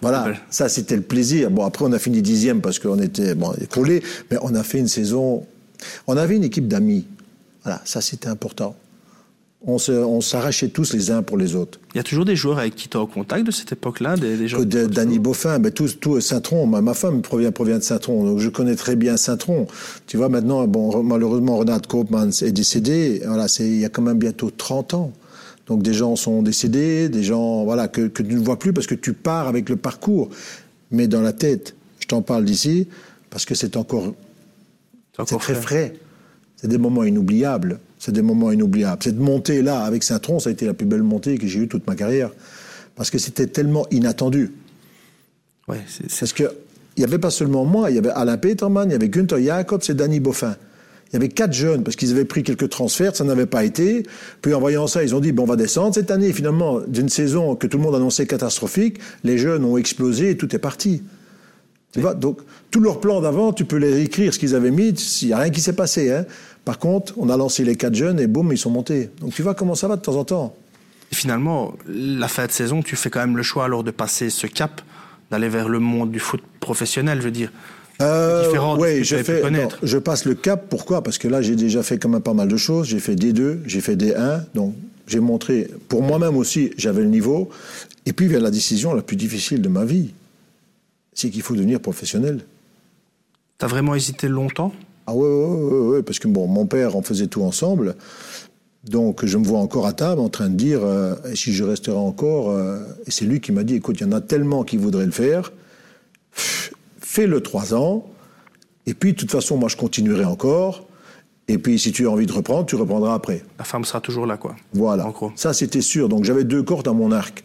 [0.00, 1.50] Voilà, ça c'était le plaisir.
[1.50, 4.78] Bon, après, on a fini dixième parce qu'on était bon, écroulés, mais on a fait
[4.78, 5.44] une saison.
[6.06, 7.06] On avait une équipe d'amis.
[7.64, 8.74] Voilà, ça c'était important.
[9.62, 11.78] On, se, on s'arrachait tous les uns pour les autres.
[11.92, 14.16] Il y a toujours des joueurs avec qui tu es en contact de cette époque-là
[14.16, 16.66] des, des gens de, Danny Boffin, ben, tout, tout Saint-Tron.
[16.66, 19.66] Ma, ma, femme provient, provient de Saint-Tron, donc je connais très bien Saint-Tron.
[20.06, 23.20] Tu vois, maintenant, bon, malheureusement, Renat Koopmans est décédé.
[23.26, 25.12] Voilà, c'est, il y a quand même bientôt 30 ans.
[25.70, 28.88] Donc des gens sont décédés, des gens voilà que, que tu ne vois plus parce
[28.88, 30.28] que tu pars avec le parcours.
[30.90, 32.88] Mais dans la tête, je t'en parle d'ici
[33.30, 34.12] parce que c'est encore,
[35.16, 35.94] c'est, très frais.
[36.56, 37.78] C'est des moments inoubliables.
[38.00, 39.00] C'est des moments inoubliables.
[39.00, 41.68] Cette montée là avec Saint-Tron, ça a été la plus belle montée que j'ai eue
[41.68, 42.32] toute ma carrière
[42.96, 44.52] parce que c'était tellement inattendu.
[45.68, 46.50] Ouais, c'est, Parce que
[46.96, 49.40] il y avait pas seulement moi, il y avait Alain Petermann, il y avait Günther
[49.40, 50.56] Jacobs et Danny Boffin.
[51.10, 54.04] Il y avait quatre jeunes parce qu'ils avaient pris quelques transferts, ça n'avait pas été.
[54.42, 56.32] Puis en voyant ça, ils ont dit bon, on va descendre cette année.
[56.32, 60.54] Finalement, d'une saison que tout le monde annonçait catastrophique, les jeunes ont explosé et tout
[60.54, 61.02] est parti.
[61.92, 62.38] Tu vois, donc
[62.70, 64.90] tout leur plan d'avant, tu peux les réécrire ce qu'ils avaient mis.
[65.22, 66.12] Il n'y a rien qui s'est passé.
[66.12, 66.24] Hein.
[66.64, 69.10] Par contre, on a lancé les quatre jeunes et boum, ils sont montés.
[69.20, 70.54] Donc tu vois comment ça va de temps en temps.
[71.12, 74.46] Finalement, la fin de saison, tu fais quand même le choix alors de passer ce
[74.46, 74.80] cap,
[75.32, 77.50] d'aller vers le monde du foot professionnel, je veux dire.
[78.00, 80.66] Euh, oui, je, fais, non, je passe le cap.
[80.68, 81.02] Pourquoi?
[81.02, 82.88] Parce que là, j'ai déjà fait quand même pas mal de choses.
[82.88, 84.44] J'ai fait D2, j'ai fait D1.
[84.54, 84.74] Donc,
[85.06, 87.50] j'ai montré, pour moi-même aussi, j'avais le niveau.
[88.06, 90.14] Et puis vient la décision la plus difficile de ma vie.
[91.12, 92.40] C'est qu'il faut devenir professionnel.
[93.58, 94.72] T'as vraiment hésité longtemps?
[95.06, 97.96] Ah ouais, ouais, ouais, ouais, parce que bon, mon père, on faisait tout ensemble.
[98.88, 101.98] Donc, je me vois encore à table en train de dire euh, si je resterai
[101.98, 102.50] encore.
[102.50, 105.04] Euh, et c'est lui qui m'a dit écoute, il y en a tellement qui voudraient
[105.04, 105.52] le faire
[107.10, 108.08] fais-le trois ans,
[108.86, 110.86] et puis de toute façon, moi je continuerai encore,
[111.48, 113.42] et puis si tu as envie de reprendre, tu reprendras après.
[113.58, 114.54] La femme sera toujours là, quoi.
[114.72, 115.12] Voilà.
[115.34, 116.08] Ça, c'était sûr.
[116.08, 117.42] Donc j'avais deux cordes dans mon arc.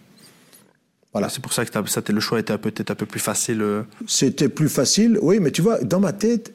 [1.12, 1.30] Voilà.
[1.30, 3.62] C'est pour ça que ça, le choix était peut-être un peu plus facile.
[3.64, 3.82] euh.
[4.06, 6.54] C'était plus facile, oui, mais tu vois, dans ma tête,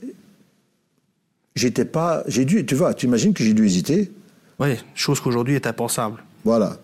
[1.56, 2.22] j'étais pas.
[2.28, 2.64] J'ai dû.
[2.64, 4.12] Tu vois, tu imagines que j'ai dû hésiter.
[4.60, 6.22] Oui, chose qu'aujourd'hui est impensable.
[6.44, 6.78] Voilà.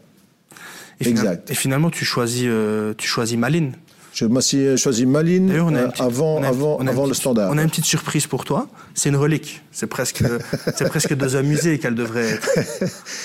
[0.99, 1.51] Et exact.
[1.51, 3.75] et finalement, tu choisis, euh, tu choisis Malines.
[4.17, 7.51] Je m'ai choisi Malines euh, avant, avant, avant le standard.
[7.53, 8.67] On a une petite surprise pour toi.
[8.95, 9.63] C'est une relique.
[9.73, 10.25] C'est presque,
[10.75, 12.49] c'est presque dans un musée qu'elle devrait être.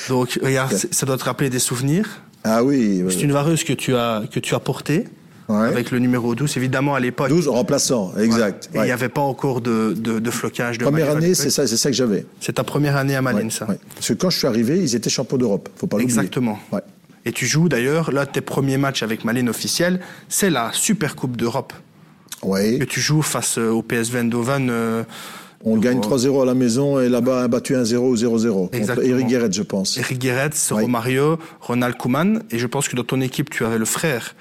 [0.09, 2.21] Donc, regarde, ça doit te rappeler des souvenirs.
[2.43, 3.05] Ah oui.
[3.09, 5.05] C'est une vareuse que tu as, que tu as portée.
[5.47, 7.27] Avec le numéro 12, évidemment, à l'époque.
[7.27, 8.69] 12 remplaçant, exact.
[8.73, 10.77] Et il n'y avait pas encore de, de, flocage.
[10.77, 12.25] De première année, c'est ça, c'est ça que j'avais.
[12.39, 13.67] C'est ta première année à Malines, ça.
[13.95, 15.69] Parce que quand je suis arrivé, ils étaient champions d'Europe.
[15.75, 16.17] Faut pas l'oublier.
[16.17, 16.59] Exactement.
[17.25, 21.37] Et tu joues d'ailleurs, là, tes premiers matchs avec Malines officiels, c'est la Super Coupe
[21.37, 21.73] d'Europe.
[22.43, 22.79] Oui.
[22.79, 24.69] Que tu joues face euh, au PSV Eindhoven.
[24.69, 25.03] Euh,
[25.63, 28.71] on gagne 3-0 à la maison et là-bas, a battu 1-0 ou 0-0.
[28.71, 29.97] Contre Eric Guéret, je pense.
[29.97, 32.41] Eric Guéret, Romario, Ronald Koeman.
[32.49, 34.35] Et je pense que dans ton équipe, tu avais le frère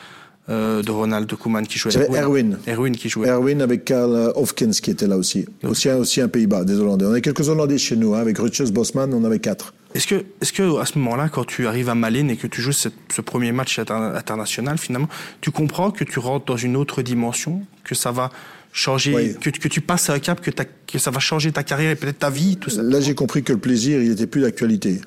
[0.51, 1.93] euh, de Ronald Koeman qui jouait.
[1.97, 2.59] Erwin.
[2.67, 3.29] Erwin qui jouait.
[3.29, 5.47] Erwin avec Karl Hofkins qui était là aussi.
[5.63, 7.07] Aussi, aussi un Pays-Bas, des Hollandais.
[7.07, 8.15] On a quelques Hollandais chez nous.
[8.15, 8.21] Hein.
[8.21, 9.75] Avec Rutgers Bosman, on avait quatre.
[9.95, 12.63] Est-ce que, est-ce que à ce moment-là, quand tu arrives à Malines et que tu
[12.63, 15.09] joues ce premier match international, finalement,
[15.41, 18.31] tu comprends que tu rentres dans une autre dimension, que ça va
[18.73, 20.51] changer, que, que, tu passes à un cap, que,
[20.87, 22.83] que ça va changer ta carrière et peut-être ta vie, tout ça?
[22.83, 25.01] Là, j'ai compris que le plaisir, il n'était plus d'actualité.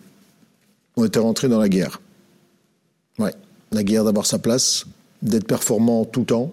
[0.98, 2.02] On était rentré dans la guerre.
[3.20, 3.34] Ouais,
[3.72, 4.86] la guerre d'avoir sa place,
[5.24, 6.52] d'être performant tout le temps,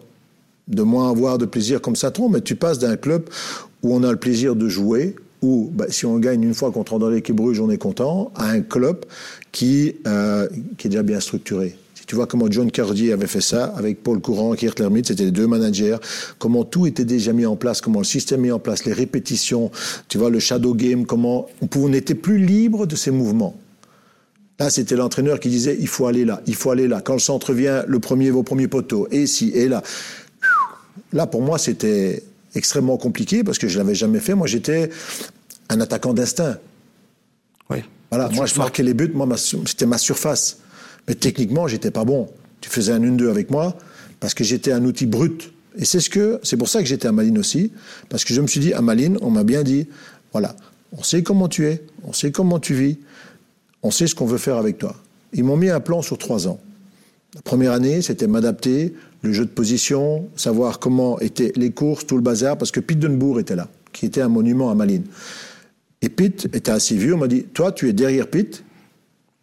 [0.69, 2.13] de moins avoir de plaisir comme ça.
[2.31, 3.29] Mais tu passes d'un club
[3.83, 6.99] où on a le plaisir de jouer, où bah, si on gagne une fois contre
[6.99, 9.05] dans l'équipe Bruges, on est content, à un club
[9.53, 11.77] qui, euh, qui est déjà bien structuré.
[11.95, 15.25] Si tu vois comment John Cardier avait fait ça, avec Paul Courant, Kirt Lermite, c'était
[15.25, 15.97] les deux managers,
[16.39, 19.71] comment tout était déjà mis en place, comment le système mis en place, les répétitions,
[20.09, 23.57] tu vois, le shadow game, comment on n'était plus libre de ces mouvements.
[24.61, 27.01] Là, c'était l'entraîneur qui disait il faut aller là, il faut aller là.
[27.01, 29.83] Quand le centre vient, le premier vos premiers poteaux, et si, et là.
[31.15, 32.23] Là, pour moi, c'était
[32.55, 34.35] extrêmement compliqué parce que je l'avais jamais fait.
[34.35, 34.91] Moi, j'étais
[35.71, 36.59] un attaquant d'instinct.
[37.71, 37.79] Oui.
[38.11, 40.59] Voilà, moi, je marquais les buts, moi, c'était ma surface.
[41.09, 42.29] Mais techniquement, j'étais pas bon.
[42.61, 43.79] Tu faisais un 1-2 avec moi
[44.21, 45.53] parce que j'étais un outil brut.
[45.79, 47.73] Et c'est ce que, c'est pour ça que j'étais à Malines aussi,
[48.11, 49.89] parce que je me suis dit, à Malines, on m'a bien dit,
[50.33, 50.55] voilà,
[50.93, 52.99] on sait comment tu es, on sait comment tu vis,
[53.83, 54.95] on sait ce qu'on veut faire avec toi.
[55.33, 56.61] Ils m'ont mis un plan sur trois ans.
[57.35, 62.17] La première année, c'était m'adapter, le jeu de position, savoir comment étaient les courses, tout
[62.17, 65.07] le bazar, parce que Pete Dunbourg était là, qui était un monument à Malines.
[66.03, 68.65] Et Pete était assez vieux, on m'a dit, toi, tu es derrière Pete,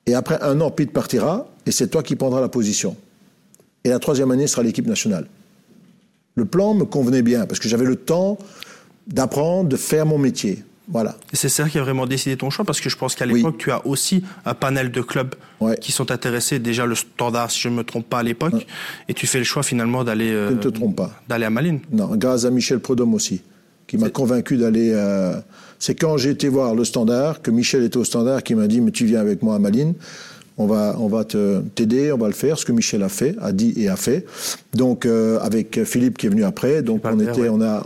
[0.06, 2.95] et après un an, Pete partira, et c'est toi qui prendras la position.
[3.84, 5.28] Et la troisième année sera l'équipe nationale.
[6.36, 8.38] Le plan me convenait bien, parce que j'avais le temps
[9.08, 10.63] d'apprendre, de faire mon métier.
[10.89, 11.17] Voilà.
[11.34, 13.71] C'est ça qui a vraiment décidé ton choix parce que je pense qu'à l'époque, tu
[13.71, 15.36] as aussi un panel de clubs
[15.82, 16.60] qui sont intéressés.
[16.60, 18.65] Déjà le standard, si je ne me trompe pas à l'époque.
[19.10, 20.32] Et tu fais le choix finalement d'aller.
[20.32, 21.12] Euh, ne te trompe pas.
[21.28, 21.82] D'aller à Malines.
[21.91, 23.41] Non, grâce à Michel Prudhomme aussi,
[23.86, 24.91] qui m'a convaincu d'aller.
[24.93, 25.36] Euh,
[25.78, 28.80] c'est quand j'ai été voir le standard, que Michel était au standard, qui m'a dit
[28.80, 29.93] Mais tu viens avec moi à Malines.
[30.60, 32.58] On va, on va te, t'aider, on va le faire.
[32.58, 34.26] Ce que Michel a fait, a dit et a fait.
[34.73, 36.82] Donc, euh, avec Philippe qui est venu après.
[36.82, 37.84] Donc, on, était, on, a,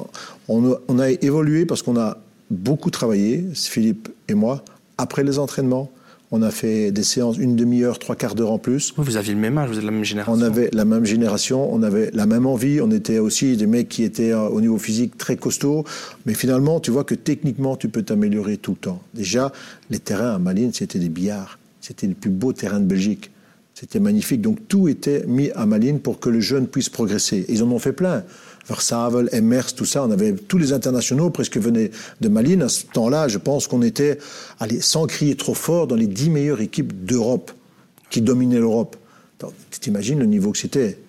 [0.48, 2.18] on, on a évolué parce qu'on a
[2.52, 4.64] beaucoup travaillé, Philippe et moi,
[4.98, 5.90] après les entraînements.
[6.34, 8.94] On a fait des séances, une demi-heure, trois quarts d'heure en plus.
[8.96, 10.34] Vous aviez le même âge, vous êtes la même génération.
[10.34, 12.80] On avait la même génération, on avait la même envie.
[12.80, 15.84] On était aussi des mecs qui étaient euh, au niveau physique très costauds.
[16.26, 19.02] Mais finalement, tu vois que techniquement, tu peux t'améliorer tout le temps.
[19.14, 19.52] Déjà,
[19.90, 21.60] les terrains à Malines, c'était des billards.
[21.82, 23.32] C'était les plus beaux terrains de Belgique.
[23.74, 24.40] C'était magnifique.
[24.40, 27.46] Donc tout était mis à Malines pour que le jeune puisse progresser.
[27.50, 28.24] ils en ont fait plein.
[28.68, 30.04] Versavel, Emers, tout ça.
[30.04, 32.62] On avait tous les internationaux presque venaient de Malines.
[32.62, 34.18] À ce temps-là, je pense qu'on était,
[34.60, 37.52] allez, sans crier trop fort, dans les dix meilleures équipes d'Europe
[38.10, 38.96] qui dominaient l'Europe.
[39.72, 41.00] Tu t'imagines le niveau que c'était?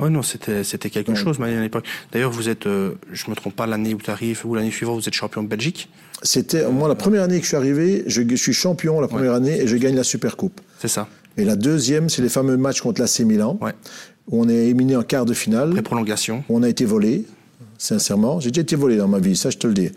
[0.00, 1.86] Oui, non, c'était, c'était quelque chose, Malines, à l'époque.
[2.12, 5.00] D'ailleurs, vous êtes, euh, je me trompe pas, l'année où tu arrives, ou l'année suivante,
[5.00, 5.88] vous êtes champion de Belgique
[6.22, 9.60] C'était, moi, la première année que je suis arrivé, je, suis champion la première année
[9.60, 10.60] et je gagne la Super Coupe.
[10.80, 11.08] C'est ça.
[11.36, 13.58] Et la deuxième, c'est les fameux matchs contre l'AC Milan.
[13.60, 13.72] Ouais
[14.30, 15.72] où on est éliminé en quart de finale.
[15.74, 16.44] Les prolongations.
[16.48, 17.24] on a été volé,
[17.78, 18.40] sincèrement.
[18.40, 19.90] J'ai déjà été volé dans ma vie, ça je te le dis.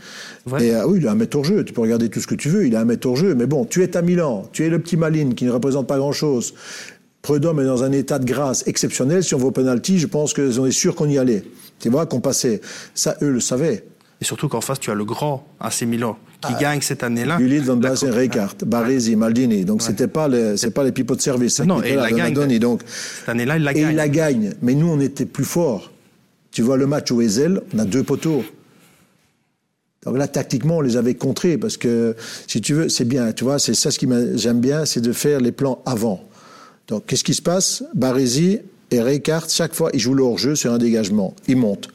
[0.59, 2.35] Et euh, oui, il a un mètre au jeu, tu peux regarder tout ce que
[2.35, 3.35] tu veux, il a un mètre au jeu.
[3.35, 5.97] Mais bon, tu es à Milan, tu es le petit Maline qui ne représente pas
[5.97, 6.53] grand-chose.
[7.21, 9.23] Prud'homme est dans un état de grâce exceptionnel.
[9.23, 11.43] Si on va au penalty, je pense qu'on est sûr qu'on y allait.
[11.79, 12.61] Tu vois, qu'on passait.
[12.93, 13.85] Ça, eux le savaient.
[14.21, 16.59] Et surtout qu'en face, tu as le grand AC Milan qui ah.
[16.59, 17.37] gagne cette année-là.
[17.39, 19.65] Ulysse Van Basten, Rijkaard, Baresi, Maldini.
[19.65, 21.59] Donc c'était pas c'est pas les pipots de service.
[21.61, 22.59] Non, et il la gagne.
[22.59, 23.87] Donc, cette année-là, il la gagne.
[23.87, 24.53] Et il la gagne.
[24.61, 25.91] Mais nous, on était plus forts.
[26.51, 28.43] Tu vois le match au Ezel, on a deux poteaux.
[30.03, 32.15] Donc là, tactiquement, on les avait contrés parce que,
[32.47, 33.31] si tu veux, c'est bien.
[33.33, 36.23] Tu vois, c'est ça ce qui j'aime bien, c'est de faire les plans avant.
[36.87, 37.83] Donc, qu'est-ce qui se passe?
[37.93, 38.59] Baresi
[38.91, 41.35] et Rijkaard, chaque fois, ils jouent leur jeu sur un dégagement.
[41.47, 41.89] Ils montent.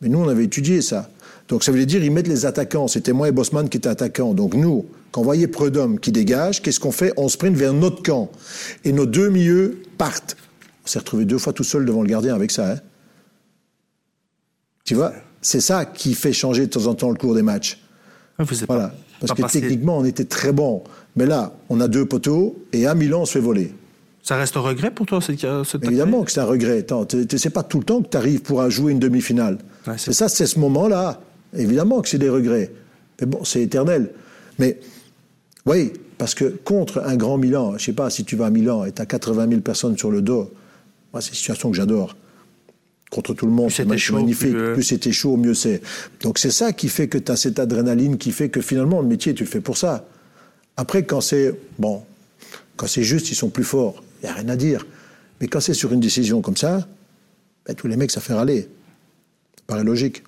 [0.00, 1.08] Mais nous, on avait étudié ça.
[1.48, 2.88] Donc ça veut dire ils mettent les attaquants.
[2.88, 4.34] C'était moi et Bosman qui étaient attaquants.
[4.34, 7.12] Donc nous, Quand on voyait Prudhomme qui dégage, qu'est-ce qu'on fait?
[7.16, 8.30] On sprint vers notre camp.
[8.84, 10.36] Et nos deux milieux partent.
[10.84, 12.72] On s'est retrouvé deux fois tout seul devant le gardien avec ça.
[12.72, 12.76] Hein.
[14.84, 15.12] tu vois?
[15.40, 17.80] C'est ça qui fait changer de temps en temps le cours des matchs.
[18.66, 18.94] voilà.
[19.20, 20.82] Parce que techniquement, on était très bon.
[21.16, 23.72] Mais là, on a deux poteaux et à Milan, on se fait voler.
[24.22, 26.84] Ça reste un regret pour toi, cette, cette Évidemment que c'est un regret.
[27.28, 29.58] C'est pas tout le temps que tu arrives pour jouer une demi-finale.
[29.98, 31.20] c'est ça, c'est ce moment-là.
[31.56, 32.72] Évidemment que c'est des regrets.
[33.20, 34.10] Mais bon, c'est éternel.
[34.58, 34.78] Mais,
[35.66, 38.84] oui, parce que contre un grand Milan, je sais pas, si tu vas à Milan
[38.84, 40.52] et tu as 80 000 personnes sur le dos,
[41.12, 42.16] moi, c'est une situation que j'adore.
[43.10, 44.52] Contre tout le monde, c'est magnifique.
[44.52, 45.80] Plus, plus c'était chaud, mieux c'est.
[46.22, 49.06] Donc c'est ça qui fait que tu as cette adrénaline qui fait que finalement, le
[49.06, 50.08] métier, tu le fais pour ça.
[50.76, 52.02] Après, quand c'est, bon,
[52.76, 54.02] quand c'est juste, ils sont plus forts.
[54.22, 54.84] Il n'y a rien à dire.
[55.40, 56.88] Mais quand c'est sur une décision comme ça,
[57.66, 58.62] ben, tous les mecs, ça fait râler.
[59.56, 60.24] Ça paraît logique.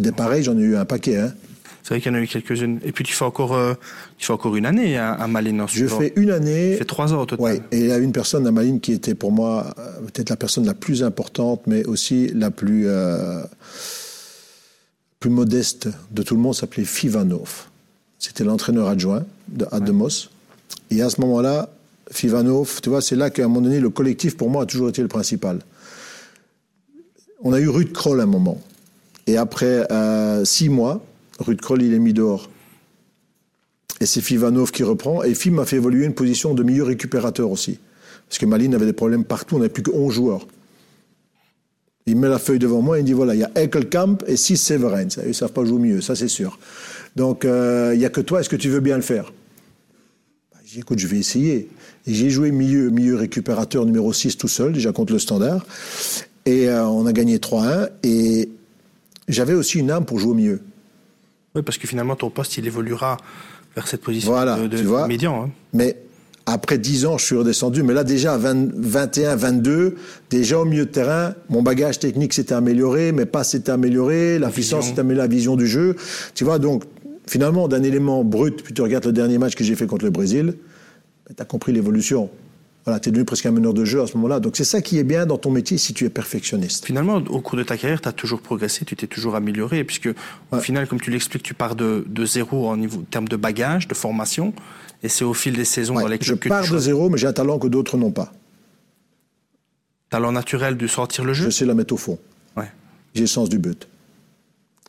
[0.00, 1.16] Des pareils, j'en ai eu un paquet.
[1.16, 1.32] Hein.
[1.82, 2.80] C'est vrai qu'il y en a eu quelques-unes.
[2.84, 3.72] Et puis tu fais encore, euh,
[4.18, 5.64] tu fais encore une année à, à Malines.
[5.68, 6.72] Je fais une année.
[6.72, 7.46] Tu fais trois ans au total.
[7.46, 7.62] Oui.
[7.72, 10.36] Et il y a une personne à Malines qui était pour moi euh, peut-être la
[10.36, 13.42] personne la plus importante, mais aussi la plus, euh,
[15.18, 17.68] plus modeste de tout le monde, s'appelait Fivanov.
[18.18, 20.28] C'était l'entraîneur adjoint de, à Demos.
[20.90, 21.70] Et à ce moment-là,
[22.10, 24.90] Fivanov, tu vois, c'est là qu'à un moment donné, le collectif, pour moi, a toujours
[24.90, 25.60] été le principal.
[27.42, 28.60] On a eu Ruud Kroll à un moment.
[29.28, 31.04] Et après euh, six mois,
[31.38, 32.48] Ruud Kroll, il est mis dehors.
[34.00, 35.22] Et c'est Fivanov qui reprend.
[35.22, 37.78] Et Fim m'a fait évoluer une position de milieu récupérateur aussi.
[38.26, 40.46] Parce que Malines avait des problèmes partout, on n'avait plus que 11 joueurs.
[42.06, 44.38] Il met la feuille devant moi et il dit voilà, il y a Ekelkamp et
[44.38, 45.18] 6 Severens.
[45.22, 46.58] Ils ne savent pas jouer mieux, ça c'est sûr.
[47.14, 49.30] Donc euh, il n'y a que toi, est-ce que tu veux bien le faire?
[50.52, 51.68] Bah, J'ai dit écoute, je vais essayer.
[52.06, 55.66] J'ai joué milieu, milieu récupérateur numéro 6 tout seul, déjà contre le standard.
[56.46, 57.90] Et euh, on a gagné 3-1.
[58.04, 58.48] Et
[59.28, 60.60] j'avais aussi une âme pour jouer au milieu.
[61.54, 63.16] Oui, parce que finalement, ton poste, il évoluera
[63.74, 65.44] vers cette position de, tu vois, médian.
[65.44, 65.50] Hein.
[65.72, 65.96] Mais
[66.46, 67.82] après 10 ans, je suis redescendu.
[67.82, 69.96] Mais là, déjà, à 21, 22,
[70.30, 74.48] déjà au milieu de terrain, mon bagage technique s'était amélioré, mais pas s'était amélioré, la,
[74.48, 75.96] puissance s'était améliorée, la vision du jeu.
[76.34, 76.84] Tu vois, donc,
[77.26, 80.10] finalement, d'un élément brut, puis tu regardes le dernier match que j'ai fait contre le
[80.10, 80.54] Brésil,
[81.28, 82.30] tu as compris l'évolution.
[82.88, 84.40] Voilà, tu es devenu presque un meneur de jeu à ce moment-là.
[84.40, 86.86] Donc c'est ça qui est bien dans ton métier si tu es perfectionniste.
[86.86, 90.08] Finalement, au cours de ta carrière, tu as toujours progressé, tu t'es toujours amélioré, puisque
[90.52, 93.36] au final, comme tu l'expliques, tu pars de, de zéro en, niveau, en termes de
[93.36, 94.54] bagage, de formation,
[95.02, 97.34] et c'est au fil des saisons dans lesquelles je pars de zéro, mais j'ai un
[97.34, 98.32] talent que d'autres n'ont pas.
[100.08, 101.44] Talent naturel de sortir le jeu?
[101.44, 102.18] Je sais la mettre au fond.
[102.56, 102.72] Ouais.
[103.12, 103.86] J'ai le sens du but.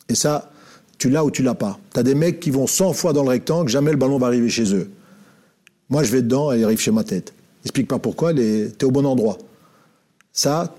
[0.08, 0.50] Et ça,
[0.96, 1.78] tu l'as ou tu l'as pas.
[1.92, 4.28] Tu as des mecs qui vont 100 fois dans le rectangle, jamais le ballon va
[4.28, 4.90] arriver chez eux.
[5.90, 7.34] Moi, je vais dedans, elle arrive chez ma tête.
[7.64, 9.38] Explique pas pourquoi, tu es au bon endroit.
[10.32, 10.74] Ça,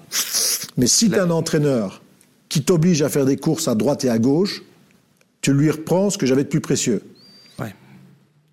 [0.78, 2.02] mais si tu un entraîneur
[2.50, 4.64] qui t'oblige à faire des courses à droite et à gauche,
[5.42, 7.02] tu lui reprends ce que j'avais de plus précieux.
[7.60, 7.74] Ouais.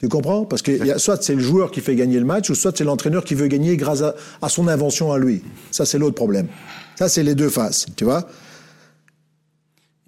[0.00, 0.44] Tu comprends?
[0.44, 2.76] Parce que y a, soit c'est le joueur qui fait gagner le match, ou soit
[2.76, 5.42] c'est l'entraîneur qui veut gagner grâce à, son invention à lui.
[5.70, 6.48] Ça, c'est l'autre problème.
[6.96, 8.28] Ça, c'est les deux faces, tu vois?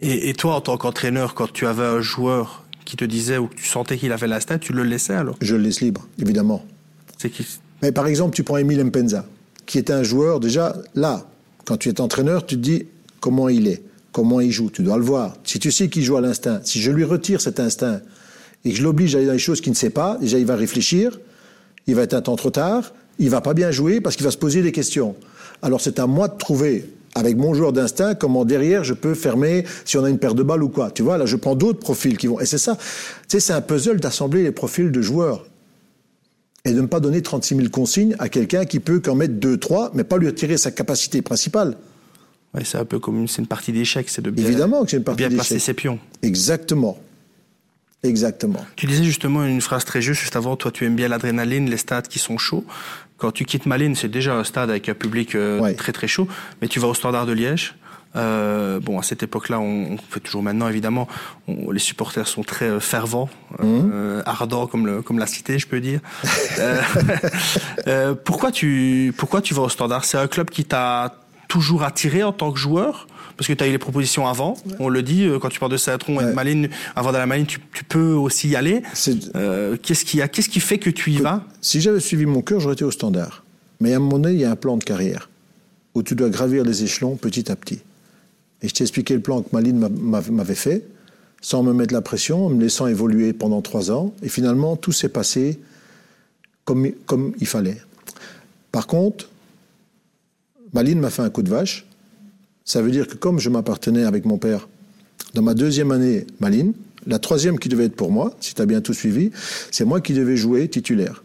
[0.00, 3.48] Et, et, toi, en tant qu'entraîneur, quand tu avais un joueur qui te disait ou
[3.48, 5.36] que tu sentais qu'il avait la stat, tu le laissais alors?
[5.40, 6.64] Je le laisse libre, évidemment.
[7.18, 7.46] C'est qui?
[7.82, 9.24] Mais par exemple, tu prends Emile Mpenza,
[9.66, 11.26] qui est un joueur déjà là.
[11.64, 12.86] Quand tu es entraîneur, tu te dis
[13.20, 14.70] comment il est, comment il joue.
[14.70, 15.36] Tu dois le voir.
[15.44, 18.00] Si tu sais qu'il joue à l'instinct, si je lui retire cet instinct
[18.64, 20.46] et que je l'oblige à aller dans les choses qu'il ne sait pas, déjà il
[20.46, 21.20] va réfléchir,
[21.86, 24.30] il va être un temps trop tard, il va pas bien jouer parce qu'il va
[24.30, 25.14] se poser des questions.
[25.62, 29.64] Alors c'est à moi de trouver avec mon joueur d'instinct, comment derrière je peux fermer
[29.84, 30.90] si on a une paire de balles ou quoi.
[30.90, 32.40] Tu vois, là je prends d'autres profils qui vont.
[32.40, 32.82] Et c'est ça, tu
[33.28, 35.46] sais, c'est un puzzle d'assembler les profils de joueurs.
[36.64, 39.56] Et de ne pas donner 36 000 consignes à quelqu'un qui peut qu'en mettre 2,
[39.56, 41.76] 3, mais pas lui retirer sa capacité principale.
[42.54, 44.96] Ouais, c'est un peu comme c'est une partie d'échec, c'est de bien, Évidemment que c'est
[44.96, 45.98] une partie bien placer ses pions.
[46.22, 46.98] Exactement.
[48.02, 48.64] Exactement.
[48.76, 51.76] Tu disais justement une phrase très juste juste avant, toi tu aimes bien l'adrénaline, les
[51.76, 52.64] stades qui sont chauds.
[53.18, 56.26] Quand tu quittes Malines, c'est déjà un stade avec un public euh, très très chaud,
[56.62, 57.74] mais tu vas au Standard de Liège.
[58.16, 61.06] Euh, bon, à cette époque-là, on, fait toujours maintenant, évidemment,
[61.48, 64.22] les supporters sont très euh, fervents, mmh.
[64.26, 66.00] ardents comme, le, comme la cité, je peux dire.
[68.24, 70.04] pourquoi tu pourquoi tu vas au Standard?
[70.04, 71.14] C'est un club qui t'a
[71.48, 73.06] toujours attiré en tant que joueur?
[73.36, 75.78] Parce que tu as eu les propositions avant, on le dit, quand tu parles de
[75.78, 78.82] Saint-Tron et de Malines, avant d'aller à Malines, tu, tu, peux aussi y aller.
[79.34, 81.42] Euh, qu'est-ce qui a, qu'est-ce qui fait que tu y vas?
[81.62, 83.42] Si j'avais suivi mon cœur, j'aurais été au standard.
[83.80, 85.30] Mais à un moment donné, il y a un plan de carrière
[85.94, 87.80] où tu dois gravir les échelons petit à petit.
[88.62, 90.86] Et je t'ai expliqué le plan que Malines m'avait fait,
[91.40, 94.14] sans me mettre la pression, en me laissant évoluer pendant trois ans.
[94.22, 95.58] Et finalement, tout s'est passé
[96.64, 96.86] comme,
[97.40, 97.80] il fallait.
[98.70, 99.28] Par contre,
[100.72, 101.86] Malines m'a fait un coup de vache
[102.70, 104.68] ça veut dire que comme je m'appartenais avec mon père,
[105.34, 106.72] dans ma deuxième année, Malines,
[107.06, 109.32] La troisième qui devait être pour moi, si tu as bien tout suivi,
[109.72, 111.24] c'est moi qui devais jouer titulaire.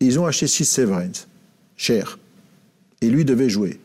[0.00, 1.24] Ils ont acheté 6 Severins,
[1.76, 2.18] cher.
[3.00, 3.78] Et lui devait jouer.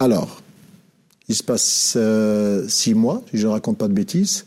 [0.00, 0.42] Alors,
[1.30, 4.46] il se passe euh, six mois, si je ne raconte pas de bêtises.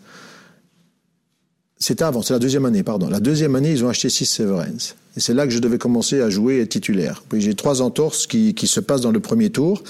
[1.79, 3.07] C'était avant, c'est la deuxième année, pardon.
[3.07, 4.93] La deuxième année, ils ont acheté 6 Severins.
[5.15, 7.23] Et c'est là que je devais commencer à jouer titulaire.
[7.31, 9.81] J'ai trois entorses qui, se passent dans le premier tour.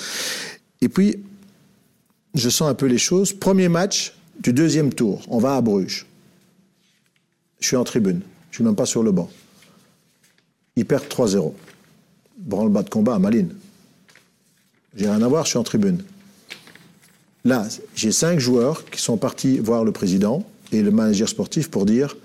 [0.82, 1.18] Et puis,
[2.36, 3.34] je sens un peu les choses.
[3.34, 6.06] Premier match du deuxième tour, on va à Bruges.
[7.60, 9.32] Je suis en tribune, je suis même pas sur le banc.
[10.76, 11.54] Ils perdent 3-0.
[12.38, 13.56] Branle-bas de combat à Malines.
[14.96, 16.04] J'ai rien à voir, je suis en tribune.
[17.46, 21.86] Là, j'ai cinq joueurs qui sont partis voir le président et le manager sportif pour
[21.86, 22.16] dire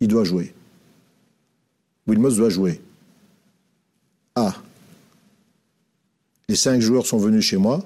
[0.00, 0.54] il doit jouer.
[2.06, 2.80] Wilmot doit jouer.
[4.34, 4.54] Ah.
[6.48, 7.84] Les cinq joueurs sont venus chez moi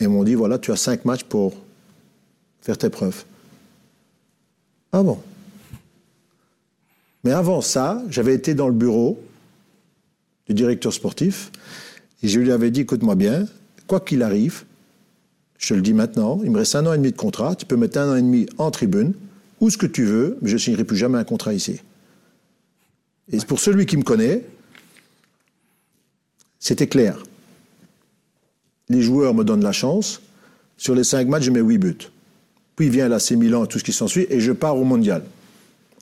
[0.00, 1.54] et m'ont dit voilà, tu as cinq matchs pour
[2.62, 3.24] faire tes preuves.
[4.92, 5.20] Ah bon
[7.22, 9.22] Mais avant ça, j'avais été dans le bureau
[10.48, 11.52] du directeur sportif
[12.22, 13.46] et je lui avais dit écoute-moi bien,
[13.86, 14.64] quoi qu'il arrive,
[15.60, 17.66] je te le dis maintenant, il me reste un an et demi de contrat, tu
[17.66, 19.12] peux mettre un an et demi en tribune,
[19.60, 21.80] ou ce que tu veux, mais je ne signerai plus jamais un contrat ici.
[23.30, 24.42] Et pour celui qui me connaît,
[26.58, 27.22] c'était clair.
[28.88, 30.22] Les joueurs me donnent la chance.
[30.78, 32.10] Sur les cinq matchs, je mets huit buts.
[32.74, 35.22] Puis vient l'AC Milan et tout ce qui s'ensuit, et je pars au mondial.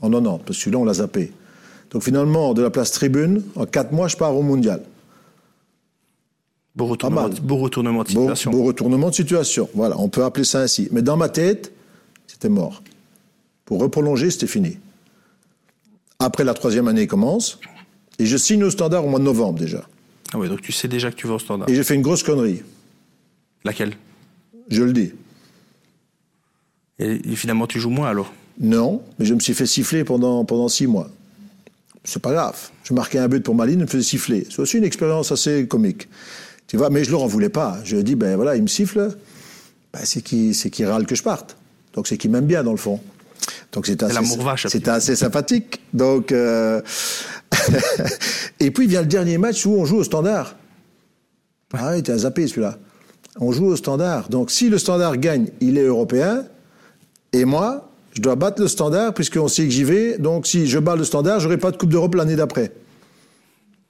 [0.01, 1.33] En 90, parce que celui-là, on l'a zappé.
[1.91, 4.83] Donc finalement, de la place tribune, en quatre mois, je pars au mondial.
[6.79, 8.53] Beau retournement, beau retournement de situation.
[8.53, 9.69] Beau, beau, retournement de situation.
[9.75, 10.87] Voilà, on peut appeler ça ainsi.
[10.93, 11.73] Mais dans ma tête,
[12.29, 12.85] c'était mort.
[13.65, 14.79] Pour reprolonger, c'était fini.
[16.21, 17.59] Après, la troisième année commence.
[18.21, 19.89] Et je signe au standard au mois de novembre déjà.
[20.33, 21.69] Ah oui, donc tu sais déjà que tu vas au standard.
[21.69, 22.63] Et j'ai fait une grosse connerie.
[23.65, 23.97] Laquelle?
[24.71, 25.13] Je le dis.
[27.01, 28.33] Et, finalement, tu joues moins alors?
[28.61, 31.11] Non, mais je me suis fait siffler pendant, pendant six mois.
[32.05, 32.71] C'est pas grave.
[32.85, 34.47] Je marquais un but pour Maline, je me faisais siffler.
[34.49, 36.09] C'est aussi une expérience assez comique.
[36.69, 37.79] Tu vois, mais je leur en voulais pas.
[37.83, 39.11] Je dis, ben voilà, il me siffle,
[39.93, 41.57] ben c'est qui, c'est qui râle que je parte.
[41.95, 43.01] Donc c'est qui m'aime bien dans le fond.
[43.73, 45.81] Donc c'est assez, assez sympathique.
[45.95, 46.81] Donc euh...
[48.61, 50.57] et puis vient le dernier match où on joue au standard.
[51.73, 52.79] Ah oui, t'es zappé celui-là.
[53.41, 54.29] On joue au standard.
[54.29, 56.45] Donc si le standard gagne, il est européen.
[57.33, 60.19] Et moi, je dois battre le standard puisqu'on sait que j'y vais.
[60.19, 62.73] Donc si je bats le standard, j'aurai pas de Coupe d'Europe l'année d'après.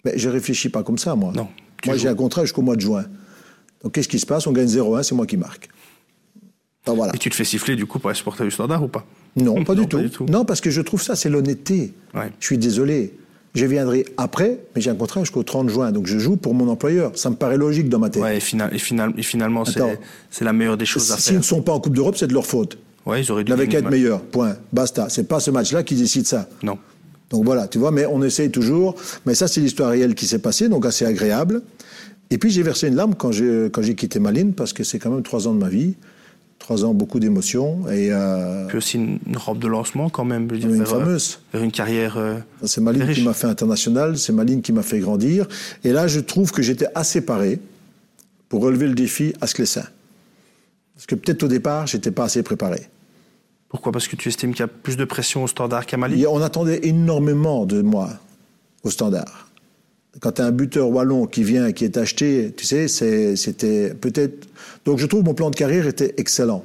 [0.05, 1.33] Mais je réfléchis pas comme ça, moi.
[1.35, 1.49] Non.
[1.87, 3.05] Moi, j'ai un contrat jusqu'au mois de juin.
[3.83, 4.47] Donc, qu'est-ce qui se passe?
[4.47, 5.69] On gagne 0-1, c'est moi qui marque.
[6.87, 7.15] voilà.
[7.15, 9.07] Et tu te fais siffler, du coup, pour être supporter du standard ou pas?
[9.37, 10.27] Non pas, du, tout.
[10.27, 11.93] Non, parce que je trouve ça, c'est l'honnêteté.
[12.15, 13.15] Je suis désolé.
[13.55, 15.91] Je viendrai après, mais j'ai un contrat jusqu'au 30 juin.
[15.91, 17.13] Donc, je joue pour mon employeur.
[17.15, 18.23] Ça me paraît logique dans ma tête.
[18.23, 21.25] Ouais, et, et, finalement, c'est la meilleure des choses à faire.
[21.25, 22.79] S'ils ne sont pas en Coupe d'Europe, c'est de leur faute.
[23.07, 23.53] Ouais, ils auraient dû.
[23.53, 24.21] Avec être meilleur.
[24.21, 24.57] Point.
[24.73, 25.09] Basta.
[25.09, 26.49] C'est pas ce match-là qui décide ça.
[26.63, 26.79] Non.
[27.31, 28.95] Donc voilà, tu vois, mais on essaye toujours.
[29.27, 31.63] Mais ça, c'est l'histoire réelle qui s'est passée, donc assez agréable.
[32.31, 34.99] Et puis j'ai versé une larme quand j'ai quand j'ai quitté Malines parce que c'est
[34.99, 35.95] quand même trois ans de ma vie,
[36.59, 40.69] trois ans beaucoup d'émotions et euh, puis aussi une, robe de lancement quand même, dire,
[40.69, 42.19] une fameuse, vers une carrière.
[42.19, 45.47] Euh, c'est Malines qui m'a fait international, c'est Malines qui m'a fait grandir.
[45.85, 47.61] Et là, je trouve que j'étais assez paré
[48.51, 49.85] pour relever le défi à Sclessin.
[50.95, 52.89] Parce que peut-être au départ, j'étais pas assez préparé.
[53.69, 53.93] Pourquoi?
[53.93, 56.41] Parce que tu estimes qu'il y a plus de pression au standard qu'à Malines On
[56.41, 58.11] attendait énormément de moi
[58.83, 59.49] au standard
[60.21, 64.49] quand tu as un buteur wallon qui vient, qui est acheté, tu sais, c'était peut-être.
[64.85, 66.65] Donc je trouve mon plan de carrière était excellent.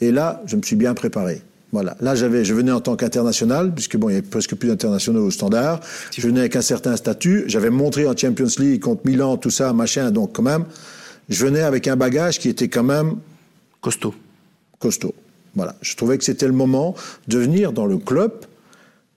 [0.00, 1.42] Et là, je me suis bien préparé.
[1.72, 1.96] Voilà.
[2.00, 5.26] Là, j'avais, je venais en tant qu'international, puisque bon, il y avait presque plus d'internationaux
[5.26, 5.80] au standard.
[6.16, 7.44] Je venais avec un certain statut.
[7.46, 10.10] J'avais montré en Champions League contre Milan, tout ça, machin.
[10.10, 10.64] Donc, quand même,
[11.28, 13.16] je venais avec un bagage qui était quand même.
[13.82, 14.14] Costaud.
[14.78, 15.14] Costaud.
[15.54, 15.74] Voilà.
[15.82, 16.94] Je trouvais que c'était le moment
[17.26, 18.32] de venir dans le club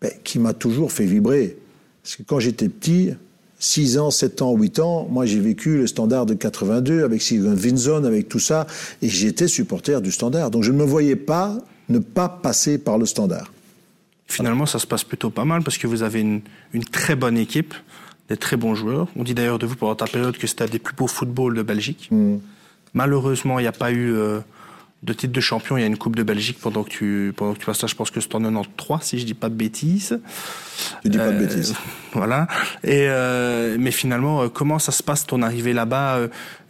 [0.01, 1.57] ben, qui m'a toujours fait vibrer.
[2.03, 3.11] Parce que quand j'étais petit,
[3.59, 7.53] 6 ans, 7 ans, 8 ans, moi j'ai vécu le standard de 82 avec Sigurd
[7.53, 8.65] Vinson, avec tout ça,
[9.03, 10.49] et j'étais supporter du standard.
[10.49, 11.57] Donc je ne me voyais pas
[11.89, 13.51] ne pas passer par le standard.
[14.27, 16.41] Finalement, ça se passe plutôt pas mal parce que vous avez une,
[16.73, 17.73] une très bonne équipe,
[18.29, 19.07] des très bons joueurs.
[19.15, 21.53] On dit d'ailleurs de vous pendant ta période que c'était un des plus beaux footballs
[21.53, 22.07] de Belgique.
[22.11, 22.37] Mm.
[22.93, 24.39] Malheureusement, il n'y a pas eu euh,
[25.03, 25.77] de titre de champion.
[25.77, 27.87] Il y a une Coupe de Belgique pendant que tu, pendant que tu passes là.
[27.87, 30.19] Je pense que c'est en 93, si je dis pas de bêtises.
[31.03, 31.73] Je dis pas de euh, bêtises.
[32.13, 32.47] Voilà.
[32.83, 36.19] Et euh, mais finalement, euh, comment ça se passe ton arrivée là-bas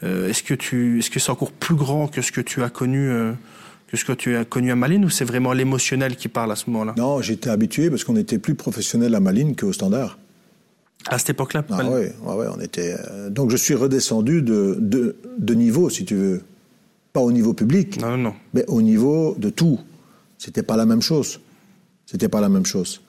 [0.04, 3.12] Est-ce que tu, est-ce que c'est encore plus grand que ce que tu as connu
[3.88, 6.56] que ce que tu as connu à Malines ou c'est vraiment l'émotionnel qui parle à
[6.56, 6.94] ce moment-là?
[6.98, 10.18] Non, j'étais habitué parce qu'on était plus professionnel à Malines qu'au Standard.
[11.08, 12.96] À cette époque-là Ah oui, ouais, on était.
[13.32, 16.44] Donc je suis redescendu de, de, de niveau, si tu veux.
[17.14, 19.80] Pas au niveau public, Non, non, mais au niveau de tout.
[20.38, 21.40] C'était pas la même chose.
[22.06, 23.02] C'était pas la même chose.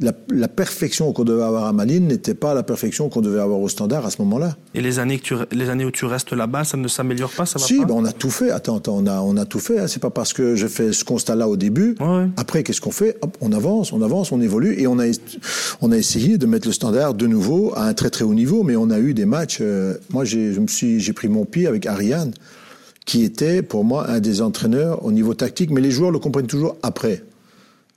[0.00, 3.60] La, la perfection qu'on devait avoir à Malines n'était pas la perfection qu'on devait avoir
[3.60, 4.56] au standard à ce moment-là.
[4.74, 7.46] Et les années, que tu, les années où tu restes là-bas, ça ne s'améliore pas,
[7.46, 8.50] ça va Si, pas ben on a tout fait.
[8.50, 9.78] Attends, attends, on a, on a tout fait.
[9.78, 9.86] Hein.
[9.86, 11.94] C'est pas parce que j'ai fait ce constat-là au début.
[12.00, 12.26] Ouais.
[12.36, 13.16] Après, qu'est-ce qu'on fait?
[13.22, 14.74] Hop, On avance, on avance, on évolue.
[14.80, 15.04] Et on a,
[15.80, 18.64] on a essayé de mettre le standard de nouveau à un très très haut niveau.
[18.64, 19.58] Mais on a eu des matchs.
[19.60, 20.58] euh, moi, je
[20.98, 22.32] j'ai pris mon pied avec Ariane,
[23.04, 25.70] qui était pour moi un des entraîneurs au niveau tactique.
[25.70, 27.24] Mais les joueurs le comprennent toujours après.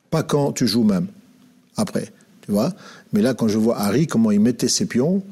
[0.09, 1.07] Pas quand tu joues même.
[1.75, 2.11] Après.
[2.41, 2.73] Tu vois
[3.13, 5.23] Mais là, quand je vois Harry, comment il mettait ses pions,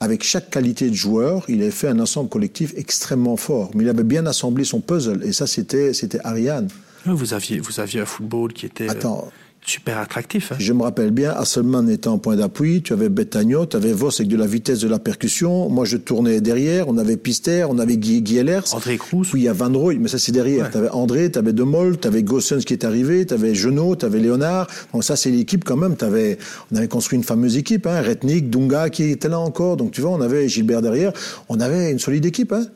[0.00, 3.70] avec chaque qualité de joueur, il avait fait un ensemble collectif extrêmement fort.
[3.74, 5.24] Mais il avait bien assemblé son puzzle.
[5.24, 6.68] Et ça, c'était, c'était Ariane.
[7.06, 9.30] Ouais, Vous aviez, vous aviez un football qui était Attends.
[9.68, 10.52] Super attractif.
[10.52, 10.56] hein.
[10.58, 14.20] Je me rappelle bien, Hasselmann était en point d'appui, tu avais Betagno, tu avais Voss
[14.20, 17.78] avec de la vitesse de la percussion, moi je tournais derrière, on avait Pister, on
[17.78, 19.28] avait Guy, Guy Ehlers, André Cruz.
[19.30, 20.64] puis il y a Van mais ça c'est derrière.
[20.66, 20.70] Ouais.
[20.70, 23.54] Tu avais André, tu avais De Mol, tu avais Gossens qui est arrivé, tu avais
[23.54, 24.66] Genot, tu avais Léonard.
[24.92, 28.90] Donc ça c'est l'équipe quand même, on avait construit une fameuse équipe, hein, Retnik, Dunga
[28.90, 31.12] qui était là encore, donc tu vois, on avait Gilbert derrière,
[31.48, 32.52] on avait une solide équipe.
[32.52, 32.66] Hein.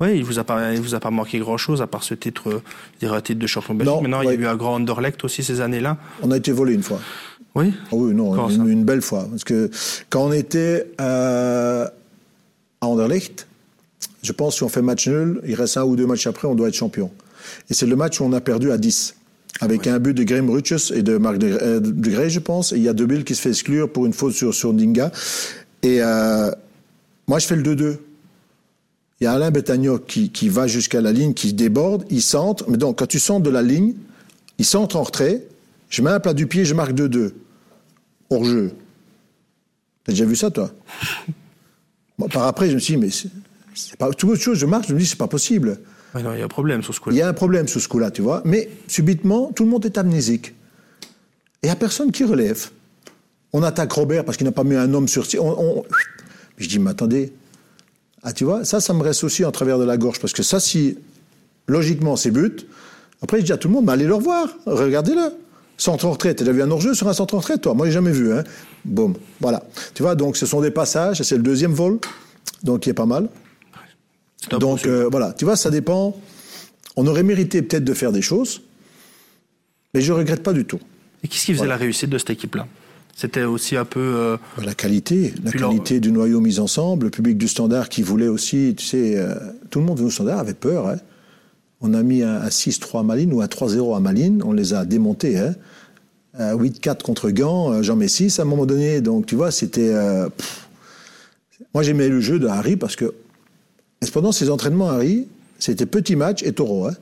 [0.00, 2.14] Oui, il vous a pas, il vous a pas manqué grand chose à part ce
[2.14, 2.62] titre,
[3.02, 3.94] euh, titre de champion de Belgique.
[3.94, 4.34] Non, Maintenant, il ouais.
[4.34, 5.98] y a eu un grand Anderlecht aussi ces années-là.
[6.22, 7.00] On a été volé une fois.
[7.54, 7.74] Oui?
[7.86, 9.26] Ah oui, non, une, belle fois.
[9.28, 9.70] Parce que
[10.08, 11.86] quand on était euh,
[12.80, 13.46] à Anderlecht,
[14.22, 16.54] je pense si on fait match nul, il reste un ou deux matchs après, on
[16.54, 17.10] doit être champion.
[17.68, 19.16] Et c'est le match où on a perdu à 10.
[19.60, 22.72] Avec un but de Graham Rutschus et de Marc de, euh, de Grey, je pense.
[22.72, 25.10] Et il y a Debil qui se fait exclure pour une faute sur, sur Dinga.
[25.82, 26.50] Et euh,
[27.26, 27.96] moi, je fais le 2-2.
[29.20, 32.64] Il y a Alain Betagno qui, qui va jusqu'à la ligne, qui déborde, il centre.
[32.70, 33.94] Mais donc, quand tu centres de la ligne,
[34.58, 35.46] il centre en retrait.
[35.90, 37.32] Je mets un plat du pied, je marque 2-2
[38.30, 38.72] hors jeu.
[40.04, 40.70] T'as déjà vu ça, toi?
[42.32, 43.08] Par après, je me suis dit, mais
[43.74, 44.58] c'est pas tout autre chose.
[44.58, 45.80] Je marque, je me dis, c'est pas possible.
[46.14, 47.80] Ouais, il y a un problème sur ce coup Il y a un problème sur
[47.80, 48.42] ce coup-là, tu vois.
[48.44, 50.48] Mais subitement, tout le monde est amnésique.
[51.62, 52.68] Et il n'y a personne qui relève.
[53.52, 55.26] On attaque Robert parce qu'il n'a pas mis un homme sur.
[55.40, 55.84] On, on-
[56.56, 57.32] Je dis, mais attendez.
[58.22, 60.20] Ah, tu vois, ça, ça me reste aussi en travers de la gorge.
[60.20, 60.98] Parce que ça, si,
[61.66, 62.66] logiquement, c'est but.
[63.22, 64.48] Après, je dis à tout le monde, mais allez le revoir.
[64.66, 65.32] Regardez-le.
[65.76, 66.34] Centre en retrait.
[66.34, 68.32] T'as déjà vu un hors-jeu sur un centre en retrait, toi Moi, j'ai jamais vu,
[68.32, 68.44] hein.
[68.84, 69.14] Boum.
[69.40, 69.62] Voilà.
[69.94, 71.22] Tu vois, donc, ce sont des passages.
[71.22, 71.98] C'est le deuxième vol.
[72.62, 73.28] Donc, qui est pas mal.
[74.48, 76.16] Donc euh, voilà, tu vois, ça dépend.
[76.96, 78.62] On aurait mérité peut-être de faire des choses,
[79.94, 80.80] mais je regrette pas du tout.
[81.22, 82.66] Et qu'est-ce qui faisait la réussite de cette équipe-là?
[83.20, 84.00] C'était aussi un peu.
[84.00, 88.00] euh, La qualité, la Puis qualité du noyau mis ensemble, le public du Standard qui
[88.02, 89.34] voulait aussi, tu sais, euh,
[89.68, 90.88] tout le monde venu au Standard avait peur.
[90.88, 90.96] Hein.
[91.82, 94.72] On a mis un, un 6-3 à Malines ou un 3-0 à Malines, on les
[94.72, 95.38] a démontés.
[95.38, 95.54] Hein.
[96.38, 99.00] Un 8-4 contre Gand, euh, Jean Messis à un moment donné.
[99.02, 99.90] Donc tu vois, c'était.
[99.92, 100.28] euh.
[101.74, 103.12] Moi j'aimais le jeu de Harry parce que
[104.02, 105.26] et pendant ces entraînements, Harry,
[105.58, 106.86] c'était petit match et taureau.
[106.86, 106.94] Hein.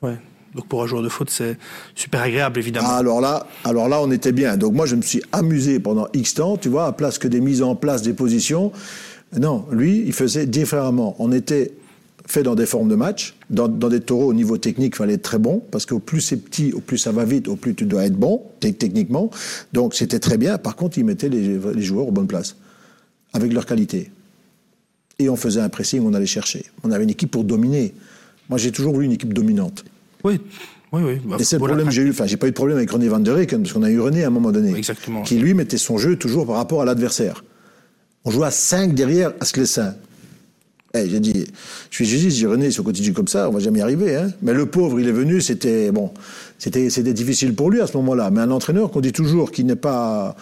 [0.00, 0.16] ouais.
[0.54, 1.56] Donc pour un joueur de foot, c'est
[1.94, 2.88] super agréable, évidemment.
[2.90, 4.56] Ah, alors là, alors là, on était bien.
[4.56, 7.40] Donc moi, je me suis amusé pendant X temps, tu vois, à place que des
[7.40, 8.72] mises en place, des positions.
[9.38, 11.16] Non, lui, il faisait différemment.
[11.18, 11.72] On était
[12.26, 15.22] fait dans des formes de match, dans, des taureaux au niveau technique, il fallait être
[15.22, 17.84] très bon, parce qu'au plus c'est petit, au plus ça va vite, au plus tu
[17.84, 19.30] dois être bon, te- techniquement.
[19.72, 20.56] Donc c'était très bien.
[20.56, 22.56] Par contre, il mettait les, les joueurs aux bonnes places,
[23.32, 24.10] avec leur qualité.
[25.18, 26.64] Et on faisait un pressing, on allait chercher.
[26.84, 27.94] On avait une équipe pour dominer.
[28.48, 29.84] Moi, j'ai toujours voulu une équipe dominante.
[30.24, 30.40] Oui,
[30.92, 31.20] oui, oui.
[31.24, 32.10] Bah, Et c'est le problème que j'ai eu.
[32.10, 34.00] Enfin, j'ai pas eu de problème avec René Van der Reyken, parce qu'on a eu
[34.00, 34.76] René à un moment donné.
[34.76, 35.22] Exactement.
[35.22, 37.44] Qui, lui, mettait son jeu toujours par rapport à l'adversaire.
[38.24, 39.94] On jouait à 5 derrière à Sclessin.
[40.94, 41.46] Eh, j'ai dit,
[41.90, 44.14] je suis dit, j'ai René, si on continue comme ça, on va jamais y arriver,
[44.14, 44.30] hein.
[44.42, 46.12] Mais le pauvre, il est venu, c'était, bon,
[46.58, 48.30] c'était, c'était difficile pour lui à ce moment-là.
[48.30, 50.36] Mais un entraîneur qu'on dit toujours qu'il n'est pas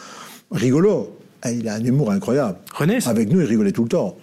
[0.51, 1.17] rigolo,
[1.47, 2.59] eh, il a un humour incroyable.
[2.75, 4.17] René, c'est- Avec nous, il rigolait tout le temps.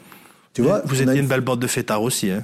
[0.53, 0.81] Tu vois?
[0.85, 2.29] vous étiez une- une belle bande de fêtards aussi.
[2.29, 2.43] Hein.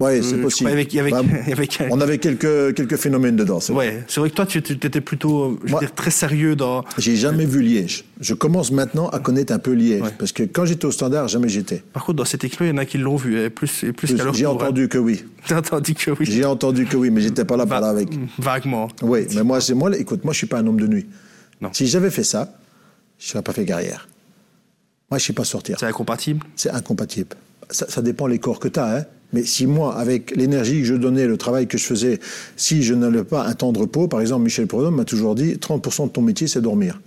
[0.00, 0.70] Ouais, c'est je possible.
[0.70, 1.20] crois avec- avec- Bah,
[1.52, 3.88] avec- on avait quelques, quelques phénomènes dedans, c'est vrai.
[3.88, 6.84] Ouais, c'est vrai que toi, tu étais plutôt, je veux Moi- dire, très sérieux dans.
[6.96, 8.04] J'ai jamais vu Liège.
[8.18, 10.00] Je commence maintenant à connaître un peu Liège.
[10.02, 10.10] Ouais.
[10.18, 11.82] Parce que quand j'étais au standard, jamais j'étais.
[11.92, 13.92] Par contre, dans cette équipe il y en a qui l'ont vu, et plus, et
[13.92, 15.22] plus leur J'ai tour, entendu que oui.
[15.38, 15.44] hein.
[15.46, 16.26] T'as entendu que oui.
[16.26, 18.08] J'ai entendu que oui, mais j'étais pas là pour Va- là avec.
[18.38, 18.88] Vaguement.
[19.02, 19.94] Oui, mais moi, c'est moi.
[19.96, 21.06] Écoute, moi, je suis pas un homme de nuit.
[21.60, 21.68] Non.
[21.74, 22.54] Si j'avais fait ça,
[23.18, 24.08] je serais pas fait carrière.
[25.10, 25.76] Moi, je sais pas sortir.
[25.78, 26.46] C'est incompatible?
[26.56, 27.36] C'est incompatible.
[27.68, 28.96] Ça, ça dépend les corps que tu as.
[28.98, 29.04] Hein.
[29.32, 32.20] Mais si moi, avec l'énergie que je donnais, le travail que je faisais,
[32.56, 35.54] si je n'avais pas un temps de repos, par exemple, Michel Proudhon m'a toujours dit
[35.54, 37.00] 30% de ton métier, c'est dormir.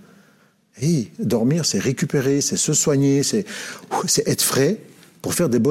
[0.82, 3.44] Et dormir, c'est récupérer, c'est se soigner, c'est
[4.26, 4.78] être frais
[5.22, 5.62] pour faire des bonnes